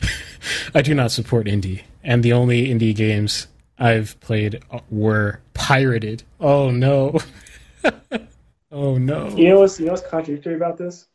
I 0.74 0.82
do 0.82 0.96
not 0.96 1.12
support 1.12 1.48
indie. 1.48 1.82
And 2.02 2.24
the 2.24 2.32
only 2.32 2.68
indie 2.68 2.96
games 2.96 3.48
I've 3.78 4.18
played 4.22 4.64
uh, 4.72 4.80
were 4.90 5.42
pirated. 5.54 6.24
Oh 6.40 6.72
no. 6.72 7.20
oh 8.72 8.98
no. 8.98 9.28
you 9.36 9.50
know 9.50 9.60
what's 9.60 9.78
you 9.78 9.88
know 9.88 9.92
what's 9.92 10.08
contradictory 10.08 10.56
about 10.56 10.78
this? 10.78 11.06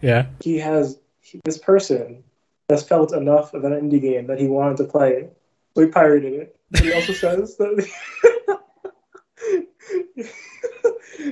Yeah. 0.00 0.28
he 0.40 0.58
has 0.60 0.98
he, 1.20 1.42
this 1.44 1.58
person 1.58 2.24
has 2.70 2.82
felt 2.82 3.12
enough 3.12 3.52
of 3.52 3.64
an 3.64 3.72
indie 3.72 4.00
game 4.00 4.28
that 4.28 4.40
he 4.40 4.46
wanted 4.46 4.78
to 4.78 4.84
play 4.84 5.12
it, 5.12 5.36
he 5.82 5.88
pirated 5.88 6.32
it. 6.34 6.56
But 6.70 6.80
he 6.80 6.92
also 6.92 7.12
says 7.12 7.56
that 7.56 7.88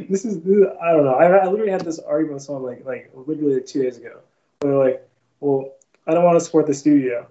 this 0.08 0.24
is 0.24 0.36
I 0.36 0.92
don't 0.92 1.04
know. 1.04 1.14
I, 1.14 1.26
I 1.26 1.46
literally 1.46 1.72
had 1.72 1.84
this 1.84 1.98
argument 1.98 2.34
with 2.34 2.42
someone 2.42 2.64
like 2.64 2.84
like 2.84 3.10
literally 3.14 3.54
like 3.54 3.66
two 3.66 3.82
days 3.82 3.98
ago. 3.98 4.20
Where 4.60 4.72
they're 4.72 4.84
like, 4.84 5.08
well, 5.40 5.72
I 6.06 6.14
don't 6.14 6.24
want 6.24 6.38
to 6.38 6.44
support 6.44 6.66
the 6.66 6.74
studio, 6.74 7.26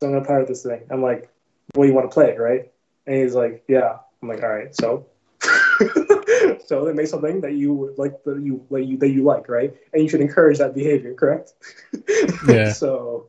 so 0.00 0.06
I'm 0.06 0.12
gonna 0.12 0.24
pirate 0.24 0.48
this 0.48 0.62
thing. 0.62 0.82
I'm 0.90 1.02
like, 1.02 1.28
well, 1.74 1.86
you 1.86 1.94
want 1.94 2.10
to 2.10 2.14
play 2.14 2.30
it, 2.30 2.38
right? 2.38 2.70
And 3.06 3.16
he's 3.16 3.34
like, 3.34 3.64
yeah. 3.68 3.98
I'm 4.22 4.28
like, 4.28 4.42
all 4.42 4.48
right, 4.48 4.74
so. 4.74 5.06
so 6.66 6.84
they 6.84 6.92
make 6.92 7.06
something 7.06 7.40
that 7.42 7.52
you 7.52 7.74
would 7.74 7.98
like 7.98 8.22
that 8.24 8.40
you 8.40 8.64
like 8.70 8.86
you 8.86 8.96
that 8.98 9.10
you 9.10 9.22
like, 9.22 9.48
right? 9.48 9.74
And 9.92 10.02
you 10.02 10.08
should 10.08 10.20
encourage 10.20 10.58
that 10.58 10.74
behavior, 10.74 11.14
correct? 11.14 11.52
Yeah. 12.46 12.72
so 12.72 13.28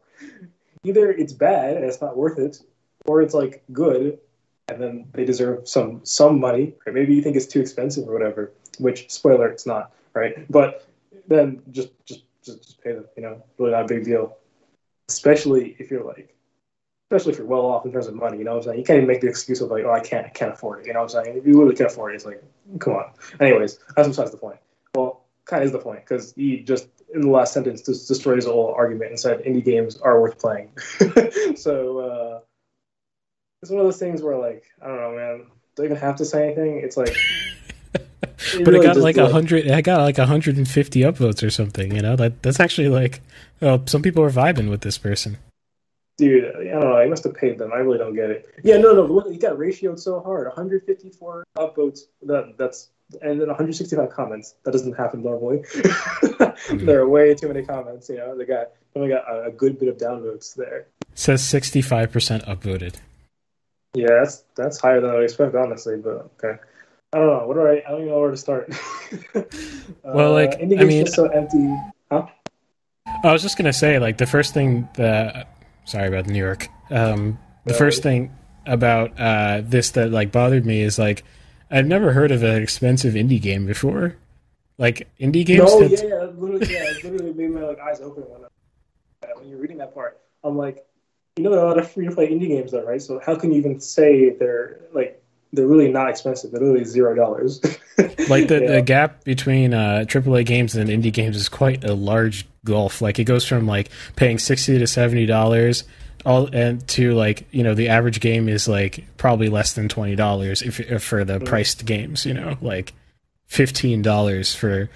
either 0.84 1.10
it's 1.10 1.34
bad 1.34 1.78
and 1.78 1.86
it's 1.86 2.02
not 2.02 2.16
worth 2.16 2.38
it, 2.38 2.62
or 3.06 3.22
it's 3.22 3.34
like 3.34 3.64
good 3.72 4.20
and 4.68 4.82
then 4.82 5.06
they 5.14 5.26
deserve 5.26 5.68
some 5.68 6.02
some 6.04 6.40
money, 6.40 6.74
or 6.86 6.94
maybe 6.94 7.14
you 7.14 7.22
think 7.22 7.36
it's 7.36 7.46
too 7.46 7.62
expensive 7.62 8.08
or 8.08 8.14
whatever. 8.14 8.52
Which 8.80 9.10
spoiler, 9.12 9.48
it's 9.48 9.66
not, 9.66 9.94
right? 10.14 10.50
But 10.52 10.88
then 11.28 11.62
just 11.72 11.90
just 12.06 12.24
just, 12.44 12.64
just 12.64 12.84
pay 12.84 12.94
them. 12.94 13.06
You 13.16 13.24
know, 13.24 13.44
really 13.58 13.72
not 13.72 13.86
a 13.86 13.88
big 13.88 14.06
deal. 14.06 14.38
Especially 15.08 15.76
if 15.78 15.92
you're 15.92 16.04
like 16.04 16.36
especially 17.12 17.34
if 17.34 17.38
you're 17.38 17.48
well 17.48 17.68
off 17.68 17.86
in 17.86 17.92
terms 17.92 18.08
of 18.08 18.16
money. 18.16 18.40
You 18.40 18.44
know 18.44 18.56
what 18.56 18.58
I'm 18.58 18.64
saying? 18.64 18.80
You 18.80 18.86
can't 18.86 18.98
even 18.98 19.08
make 19.08 19.22
the 19.22 19.28
excuse 19.28 19.62
of 19.62 19.70
like, 19.70 19.84
oh, 19.86 19.92
I 19.92 20.00
can't, 20.00 20.26
I 20.26 20.30
can't 20.30 20.54
afford 20.54 20.80
it. 20.80 20.88
You 20.88 20.94
know 20.94 21.04
what 21.04 21.16
I'm 21.16 21.24
saying? 21.24 21.38
If 21.38 21.46
you 21.46 21.54
literally 21.54 21.76
can't 21.76 21.92
afford 21.92 22.14
it, 22.14 22.16
it's 22.16 22.26
like, 22.26 22.44
come 22.80 22.94
on. 22.94 23.12
Anyways, 23.40 23.78
that's 23.96 24.08
besides 24.08 24.32
the 24.32 24.38
point. 24.38 24.58
Well, 24.96 25.22
kind 25.46 25.62
of 25.62 25.68
is 25.68 25.72
the 25.72 25.80
point 25.80 26.00
because 26.00 26.34
he 26.34 26.62
just 26.62 26.88
in 27.14 27.22
the 27.22 27.30
last 27.30 27.54
sentence 27.54 27.84
just 27.84 28.08
destroyed 28.08 28.38
his 28.38 28.46
whole 28.46 28.74
argument 28.76 29.12
and 29.12 29.20
said 29.20 29.44
indie 29.44 29.64
games 29.64 29.98
are 29.98 30.20
worth 30.20 30.40
playing. 30.40 30.72
so 31.56 32.00
uh, 32.00 32.40
it's 33.66 33.72
one 33.72 33.80
of 33.80 33.88
those 33.88 33.98
things 33.98 34.22
where 34.22 34.38
like, 34.38 34.64
I 34.80 34.88
don't 34.88 34.98
know, 34.98 35.16
man. 35.16 35.46
Do 35.76 35.82
I 35.82 35.86
even 35.88 35.98
have 35.98 36.18
to 36.18 36.26
say 36.26 36.46
anything? 36.46 36.82
It's 36.84 36.96
like. 36.96 37.16
but 37.94 38.76
it 38.76 38.84
got 38.84 38.96
like 38.98 39.18
a 39.18 39.28
hundred. 39.28 39.70
I 39.72 39.82
got 39.82 40.02
like 40.02 40.20
150 40.20 41.00
upvotes 41.00 41.46
or 41.46 41.50
something. 41.50 41.96
You 41.96 42.04
know 42.04 42.16
that 42.16 42.44
that's 42.44 42.60
actually 42.60 42.90
like, 42.90 43.22
well, 43.62 43.82
some 43.88 44.04
people 44.04 44.24
are 44.24 44.30
vibing 44.30 44.70
with 44.70 44.82
this 44.82 45.00
person. 45.00 45.38
Dude, 46.18 46.46
I 46.46 46.64
don't 46.66 46.82
know. 46.82 46.96
I 46.96 47.08
must 47.08 47.24
have 47.24 47.34
paid 47.34 47.58
them. 47.58 47.74
I 47.74 47.78
really 47.78 47.98
don't 47.98 48.14
get 48.14 48.30
it. 48.30 48.48
Yeah, 48.64 48.78
no, 48.78 48.94
no. 48.94 49.02
Look, 49.02 49.26
you 49.30 49.40
got 49.40 49.58
ratioed 49.58 50.00
so 50.00 50.22
hard. 50.22 50.46
154 50.46 51.44
upvotes. 51.58 52.02
That 52.22 52.54
that's 52.58 52.90
and 53.24 53.42
then 53.42 53.48
165 53.48 54.12
comments. 54.12 54.54
That 54.64 54.74
doesn't 54.74 54.94
happen 54.94 55.24
normally. 55.24 55.58
mm-hmm. 55.74 56.86
There 56.86 57.02
are 57.02 57.10
way 57.10 57.34
too 57.34 57.48
many 57.48 57.66
comments. 57.66 58.10
You 58.10 58.18
know, 58.18 58.38
they 58.38 58.46
got 58.46 58.70
only 58.96 59.10
got 59.10 59.28
a, 59.28 59.46
a 59.46 59.52
good 59.52 59.80
bit 59.80 59.90
of 59.90 59.98
downvotes 59.98 60.54
there. 60.54 60.86
It 61.02 61.20
says 61.20 61.44
65 61.44 62.12
percent 62.12 62.46
upvoted. 62.46 62.98
Yeah, 63.96 64.08
that's 64.10 64.44
that's 64.56 64.80
higher 64.80 65.02
than 65.02 65.12
I 65.12 65.20
expected, 65.20 65.58
honestly. 65.58 65.98
But 65.98 66.30
okay. 66.44 66.60
I 67.14 67.18
don't 67.18 67.28
know. 67.28 67.48
What 67.48 67.54
do 67.54 67.62
I? 67.62 67.82
I 67.88 67.92
don't 67.92 68.02
even 68.02 68.10
know 68.10 68.20
where 68.20 68.32
to 68.32 68.38
start. 68.38 68.70
well, 70.04 70.34
like 70.34 70.54
uh, 70.54 70.58
indie 70.58 70.82
I 70.82 70.84
mean, 70.84 71.08
so 71.08 71.28
empty. 71.28 71.74
Huh? 72.12 72.28
I 73.24 73.32
was 73.32 73.42
just 73.42 73.58
gonna 73.58 73.74
say, 73.74 74.00
like 74.00 74.18
the 74.18 74.26
first 74.26 74.54
thing 74.54 74.90
that 74.96 75.48
sorry 75.86 76.08
about 76.08 76.28
New 76.28 76.38
York. 76.38 76.68
Um, 76.90 77.40
the 77.64 77.74
first 77.74 78.04
thing 78.04 78.36
about 78.66 79.20
uh, 79.20 79.62
this 79.64 79.92
that 79.92 80.12
like 80.12 80.32
bothered 80.32 80.66
me 80.66 80.82
is 80.82 81.00
like 81.00 81.24
I've 81.72 81.88
never 81.88 82.12
heard 82.12 82.32
of 82.32 82.44
an 82.44 82.62
expensive 82.62 83.14
indie 83.14 83.42
game 83.42 83.66
before. 83.66 84.18
Like 84.78 85.08
indie 85.20 85.46
games. 85.46 85.72
No, 85.72 85.82
yeah, 85.82 86.04
yeah, 86.04 86.24
literally, 86.36 86.74
yeah, 86.74 86.84
it 86.84 87.04
literally 87.04 87.34
made 87.34 87.52
my 87.52 87.62
like 87.62 87.80
eyes 87.80 88.02
open 88.02 88.24
when, 88.24 88.44
I, 88.44 89.28
when 89.40 89.48
you're 89.48 89.60
reading 89.60 89.78
that 89.78 89.94
part. 89.94 90.20
I'm 90.44 90.58
like, 90.58 90.86
you 91.38 91.44
know, 91.44 91.52
there 91.52 91.60
are 91.60 91.66
a 91.66 91.68
lot 91.70 91.78
of 91.80 91.92
free 91.92 92.06
to 92.08 92.16
play 92.16 92.30
indie 92.30 92.48
games, 92.48 92.72
though, 92.72 92.84
right? 92.86 93.02
So 93.02 93.20
how 93.26 93.36
can 93.36 93.52
you 93.52 93.58
even 93.58 93.80
say 93.80 94.30
they're 94.32 94.80
like 94.94 95.22
they're 95.54 95.68
really 95.68 95.92
not 95.92 96.10
expensive? 96.10 96.52
They're 96.52 96.62
literally 96.62 96.86
zero 96.86 97.16
dollars. 97.16 97.62
like 98.30 98.48
the, 98.48 98.60
Yeah. 98.62 98.72
the 98.74 98.82
gap 98.82 99.24
between 99.24 99.74
uh, 99.74 100.06
AAA 100.08 100.46
games 100.46 100.76
and 100.76 100.90
indie 100.90 101.12
games 101.14 101.36
is 101.36 101.50
quite 101.50 101.84
a 101.84 101.94
large 101.94 102.48
gulf. 102.64 103.02
Like 103.02 103.20
it 103.20 103.26
goes 103.26 103.46
from 103.46 103.68
like 103.68 103.90
paying 104.16 104.40
sixty 104.40 104.78
to 104.80 104.88
seventy 104.88 105.26
dollars, 105.26 105.84
all 106.26 106.48
and 106.54 106.86
to 106.90 107.14
like 107.14 107.48
you 107.52 107.64
know 107.64 107.74
the 107.74 107.90
average 107.90 108.20
game 108.22 108.48
is 108.50 108.68
like 108.68 109.04
probably 109.18 109.50
less 109.50 109.74
than 109.74 109.90
twenty 109.90 110.16
dollars 110.16 110.62
if, 110.62 110.80
if 110.80 111.04
for 111.04 111.24
the 111.26 111.40
priced 111.42 111.86
games. 111.86 112.26
You 112.26 112.34
know, 112.34 112.58
like 112.62 112.94
fifteen 113.48 114.02
dollars 114.02 114.56
for 114.56 114.90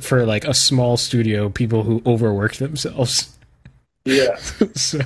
for 0.00 0.24
like 0.24 0.44
a 0.44 0.54
small 0.54 0.96
studio, 0.96 1.48
people 1.48 1.82
who 1.82 2.00
overwork 2.06 2.54
themselves. 2.56 3.36
yeah, 4.04 4.36
so 4.74 5.00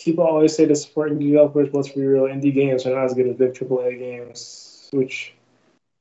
people 0.00 0.24
always 0.24 0.56
say 0.56 0.66
to 0.66 0.74
support 0.74 1.12
indie 1.12 1.28
developers. 1.28 1.68
Let's 1.72 1.90
be 1.90 2.04
real, 2.04 2.24
indie 2.24 2.54
games 2.54 2.86
are 2.86 2.94
not 2.94 3.04
as 3.04 3.14
good 3.14 3.28
as 3.28 3.36
big 3.36 3.54
AAA 3.54 3.98
games. 3.98 4.88
which 4.92 5.34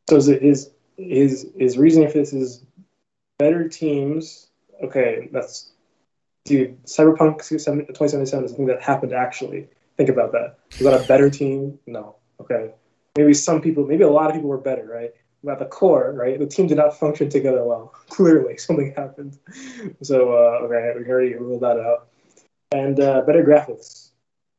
so 0.10 0.16
is 0.16 0.28
it 0.28 0.42
is 0.42 0.72
his 0.98 1.48
his 1.58 1.78
reasoning 1.78 2.10
for 2.10 2.18
this 2.18 2.34
is 2.34 2.64
better 3.38 3.68
teams. 3.68 4.48
Okay, 4.82 5.30
that's 5.32 5.72
dude. 6.46 6.84
Cyberpunk 6.86 7.48
2077 7.48 8.46
is 8.46 8.52
something 8.52 8.66
that 8.68 8.82
happened 8.82 9.14
actually. 9.14 9.68
Think 9.98 10.10
about 10.10 10.32
that. 10.32 10.58
Was 10.72 10.80
that 10.80 11.02
a 11.04 11.08
better 11.08 11.30
team? 11.30 11.78
No. 11.86 12.16
Okay. 12.40 12.72
Maybe 13.18 13.34
some 13.34 13.62
people, 13.62 13.86
maybe 13.86 14.04
a 14.04 14.10
lot 14.10 14.30
of 14.30 14.36
people 14.36 14.50
were 14.50 14.58
better, 14.58 14.86
right? 14.86 15.12
But 15.44 15.54
at 15.54 15.60
the 15.60 15.66
core, 15.66 16.14
right, 16.14 16.38
the 16.40 16.46
team 16.46 16.68
did 16.68 16.78
not 16.78 16.98
function 16.98 17.30
together 17.30 17.64
well. 17.64 17.94
Clearly, 18.10 18.58
something 18.58 18.94
happened. 18.96 19.38
So, 20.02 20.34
uh, 20.34 20.66
okay, 20.66 20.94
we 20.98 21.10
already 21.10 21.36
ruled 21.36 21.62
that 21.62 21.80
out. 21.80 22.09
And 22.72 23.00
uh, 23.00 23.22
better 23.22 23.44
graphics. 23.44 24.10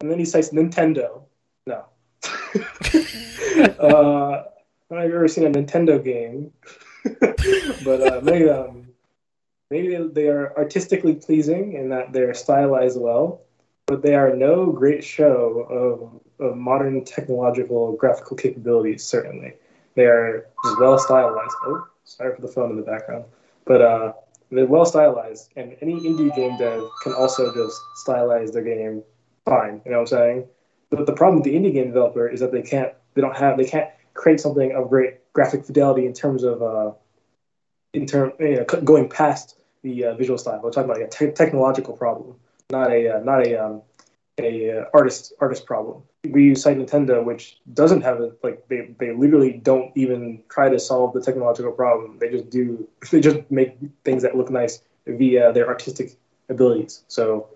And 0.00 0.10
then 0.10 0.18
he 0.18 0.24
cites 0.24 0.50
Nintendo. 0.50 1.22
No. 1.66 1.84
uh, 3.78 4.44
I've 4.92 5.12
ever 5.12 5.28
seen 5.28 5.46
a 5.46 5.50
Nintendo 5.50 6.02
game, 6.02 6.52
but 7.84 8.00
uh, 8.00 8.20
maybe 8.22 8.48
um, 8.48 8.88
maybe 9.70 9.96
they 10.12 10.26
are 10.26 10.56
artistically 10.56 11.14
pleasing 11.14 11.74
in 11.74 11.90
that 11.90 12.12
they're 12.12 12.34
stylized 12.34 13.00
well, 13.00 13.42
but 13.86 14.02
they 14.02 14.16
are 14.16 14.34
no 14.34 14.72
great 14.72 15.04
show 15.04 16.20
of, 16.40 16.44
of 16.44 16.56
modern 16.56 17.04
technological 17.04 17.92
graphical 17.92 18.36
capabilities. 18.36 19.04
Certainly, 19.04 19.54
they 19.94 20.06
are 20.06 20.46
well 20.80 20.98
stylized. 20.98 21.54
Oh, 21.64 21.86
sorry 22.04 22.34
for 22.34 22.42
the 22.42 22.48
phone 22.48 22.70
in 22.70 22.76
the 22.76 22.82
background, 22.82 23.26
but 23.64 23.80
uh, 23.80 24.12
they're 24.50 24.66
well 24.66 24.84
stylized, 24.84 25.50
and 25.56 25.76
any 25.80 25.94
indie 25.94 26.34
game 26.34 26.56
dev 26.58 26.82
can 27.02 27.12
also 27.12 27.54
just 27.54 27.80
stylize 28.04 28.52
their 28.52 28.62
game 28.62 29.02
fine. 29.44 29.80
You 29.84 29.92
know 29.92 29.98
what 29.98 30.12
I'm 30.12 30.18
saying? 30.18 30.44
But 30.90 31.06
the 31.06 31.12
problem 31.12 31.36
with 31.36 31.44
the 31.44 31.54
indie 31.54 31.72
game 31.72 31.86
developer 31.86 32.28
is 32.28 32.40
that 32.40 32.52
they 32.52 32.62
can't, 32.62 32.92
they 33.14 33.20
don't 33.20 33.36
have, 33.36 33.56
they 33.56 33.64
can't 33.64 33.88
create 34.14 34.40
something 34.40 34.72
of 34.72 34.88
great 34.88 35.32
graphic 35.32 35.64
fidelity 35.64 36.06
in 36.06 36.12
terms 36.12 36.42
of, 36.42 36.62
uh, 36.62 36.92
in 37.94 38.06
term, 38.06 38.32
you 38.40 38.56
know, 38.56 38.64
going 38.64 39.08
past 39.08 39.56
the 39.82 40.06
uh, 40.06 40.14
visual 40.14 40.38
style. 40.38 40.60
We're 40.62 40.72
talking 40.72 40.90
about 40.90 41.02
a 41.02 41.08
te- 41.08 41.32
technological 41.32 41.96
problem, 41.96 42.36
not 42.70 42.90
a, 42.90 43.16
uh, 43.16 43.20
not 43.20 43.46
a, 43.46 43.64
um, 43.64 43.82
a 44.44 44.80
uh, 44.80 44.84
artist 44.94 45.32
artist 45.40 45.66
problem. 45.66 46.02
We 46.28 46.54
cite 46.54 46.78
Nintendo, 46.78 47.24
which 47.24 47.58
doesn't 47.72 48.02
have 48.02 48.20
it. 48.20 48.38
Like 48.42 48.66
they, 48.68 48.94
they 48.98 49.12
literally 49.12 49.52
don't 49.52 49.92
even 49.96 50.42
try 50.48 50.68
to 50.68 50.78
solve 50.78 51.14
the 51.14 51.20
technological 51.20 51.72
problem. 51.72 52.18
They 52.18 52.28
just 52.30 52.50
do. 52.50 52.88
They 53.10 53.20
just 53.20 53.50
make 53.50 53.76
things 54.04 54.22
that 54.22 54.36
look 54.36 54.50
nice 54.50 54.82
via 55.06 55.52
their 55.52 55.68
artistic 55.68 56.16
abilities. 56.48 57.04
So 57.08 57.48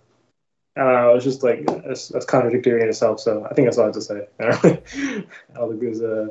I 0.77 0.81
don't 0.81 0.92
know. 0.92 1.14
It's 1.14 1.25
just 1.25 1.42
like 1.42 1.66
that's, 1.66 2.09
that's 2.09 2.25
contradictory 2.25 2.83
in 2.83 2.88
itself. 2.88 3.20
So 3.20 3.47
I 3.49 3.55
think 3.55 3.66
that's 3.66 3.79
all 3.79 3.85
I 3.85 3.87
have 3.88 3.94
to 3.94 4.01
say. 4.01 4.29
I 4.40 5.59
don't 5.59 5.68
think 5.68 5.81
there's 5.81 6.03
uh, 6.03 6.29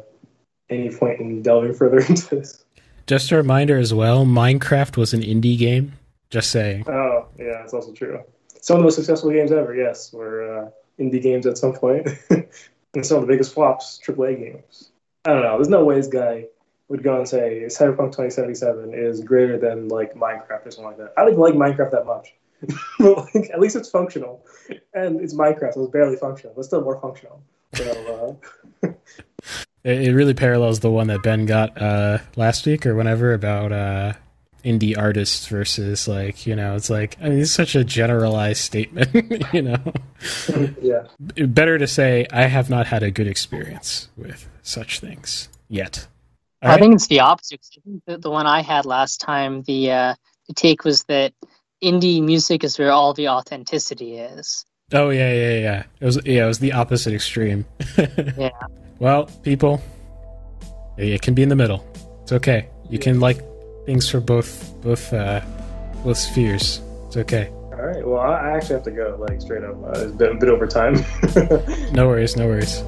any 0.70 0.89
point 0.89 1.20
in 1.20 1.42
delving 1.42 1.74
further 1.74 2.00
into 2.10 2.36
this. 2.36 2.66
Just 3.06 3.32
a 3.32 3.38
reminder 3.38 3.78
as 3.78 3.94
well: 3.94 4.26
Minecraft 4.26 4.98
was 4.98 5.13
an 5.13 5.22
indie 5.22 5.58
game. 5.58 5.94
Just 6.30 6.50
saying. 6.50 6.89
Oh 6.89 7.28
yeah, 7.38 7.60
that's 7.60 7.74
also 7.74 7.94
true. 7.94 8.24
Some 8.63 8.78
of 8.78 8.80
the 8.80 8.84
most 8.86 8.95
successful 8.95 9.30
games 9.30 9.52
ever, 9.52 9.76
yes, 9.76 10.13
were 10.13 10.63
uh, 10.67 10.69
indie 10.97 11.21
games 11.21 11.45
at 11.45 11.58
some 11.58 11.73
point, 11.73 12.08
and 12.30 13.06
some 13.06 13.17
of 13.17 13.23
the 13.23 13.28
biggest 13.28 13.54
flops, 13.54 13.99
AAA 14.08 14.39
games. 14.39 14.91
I 15.26 15.34
don't 15.34 15.41
know. 15.41 15.58
There's 15.58 15.67
no 15.67 15.84
way 15.84 15.95
this 15.95 16.08
guy 16.08 16.45
would 16.88 17.04
go 17.04 17.17
and 17.17 17.28
say 17.28 17.63
Cyberpunk 17.65 18.13
2077 18.13 18.93
is 18.93 19.19
greater 19.19 19.58
than 19.58 19.89
like 19.89 20.13
Minecraft 20.15 20.65
or 20.65 20.71
something 20.71 20.86
like 20.86 20.97
that. 20.97 21.12
I 21.17 21.26
don't 21.26 21.32
even 21.32 21.41
like 21.41 21.56
Minecraft 21.56 21.91
that 21.91 22.06
much. 22.06 22.36
but 22.99 23.36
like, 23.36 23.49
at 23.49 23.60
least 23.60 23.76
it's 23.76 23.89
functional, 23.89 24.45
and 24.93 25.19
it's 25.19 25.34
Minecraft, 25.34 25.73
so 25.73 25.84
it's 25.84 25.91
barely 25.91 26.15
functional, 26.15 26.54
but 26.56 26.63
still 26.63 26.86
more 26.86 27.02
functional. 27.02 27.43
So, 27.73 28.39
uh... 28.82 28.88
it, 29.84 30.15
really 30.15 30.34
parallels 30.34 30.80
the 30.80 30.89
one 30.89 31.08
that 31.08 31.21
Ben 31.21 31.45
got 31.45 31.82
uh, 31.82 32.19
last 32.38 32.65
week 32.65 32.86
or 32.86 32.95
whenever 32.95 33.34
about 33.34 33.73
uh, 33.73 34.13
indie 34.63 34.97
artists 34.97 35.47
versus 35.47 36.08
like 36.08 36.45
you 36.47 36.56
know 36.56 36.76
it's 36.76 36.89
like 36.89 37.17
I 37.21 37.30
mean 37.30 37.39
it's 37.39 37.52
such 37.52 37.76
a 37.76 37.84
generalized 37.84 38.62
statement, 38.62 39.10
you 39.54 39.62
know. 39.62 39.93
yeah. 40.82 41.04
Better 41.45 41.78
to 41.78 41.88
say 41.88 42.26
I 42.32 42.43
have 42.43 42.69
not 42.69 42.88
had 42.88 43.04
a 43.04 43.12
good 43.12 43.28
experience 43.28 44.10
with 44.15 44.47
such 44.62 44.99
things 44.99 45.49
yet. 45.67 46.08
All 46.62 46.69
I 46.69 46.73
right? 46.73 46.82
think 46.82 46.95
it's 46.95 47.08
the 47.08 47.19
opposite. 47.19 47.60
The, 48.06 48.17
the 48.17 48.30
one 48.30 48.47
I 48.47 48.62
had 48.62 48.86
last 48.86 49.19
time, 49.19 49.63
the 49.63 49.91
uh, 49.91 50.15
the 50.47 50.54
take 50.54 50.86
was 50.86 51.04
that 51.06 51.34
indie 51.84 52.23
music 52.23 52.63
is 52.63 52.80
where 52.80 52.91
all 52.91 53.13
the 53.13 53.28
authenticity 53.28 54.17
is. 54.17 54.65
Oh 54.93 55.10
yeah, 55.10 55.34
yeah, 55.34 55.60
yeah. 55.60 55.84
It 55.99 56.06
was 56.06 56.19
yeah, 56.26 56.45
it 56.45 56.47
was 56.47 56.60
the 56.60 56.71
opposite 56.71 57.13
extreme. 57.13 57.65
yeah. 58.38 58.49
Well, 58.99 59.26
people, 59.43 59.82
it 60.97 61.21
can 61.21 61.34
be 61.34 61.43
in 61.43 61.49
the 61.49 61.56
middle. 61.56 61.86
It's 62.21 62.32
okay. 62.32 62.69
You 62.89 62.99
can 62.99 63.19
like 63.19 63.41
things 63.86 64.10
for 64.10 64.19
both 64.19 64.74
both 64.82 65.12
uh 65.13 65.41
both 66.04 66.17
spheres. 66.17 66.82
It's 67.08 67.17
okay. 67.17 67.50
All 67.50 67.89
right. 67.89 68.06
Well, 68.06 68.19
I 68.19 68.52
actually 68.52 68.76
have 68.76 68.84
to 68.84 68.91
go 68.91 69.17
like 69.19 69.41
straight 69.41 69.63
up. 69.63 69.76
Uh, 69.84 69.91
it's 69.96 70.12
been 70.13 70.38
a 70.38 70.39
bit 70.39 70.50
over 70.50 70.67
time. 70.67 70.96
no 71.93 72.08
worries. 72.08 72.36
No 72.36 72.48
worries. 72.48 72.84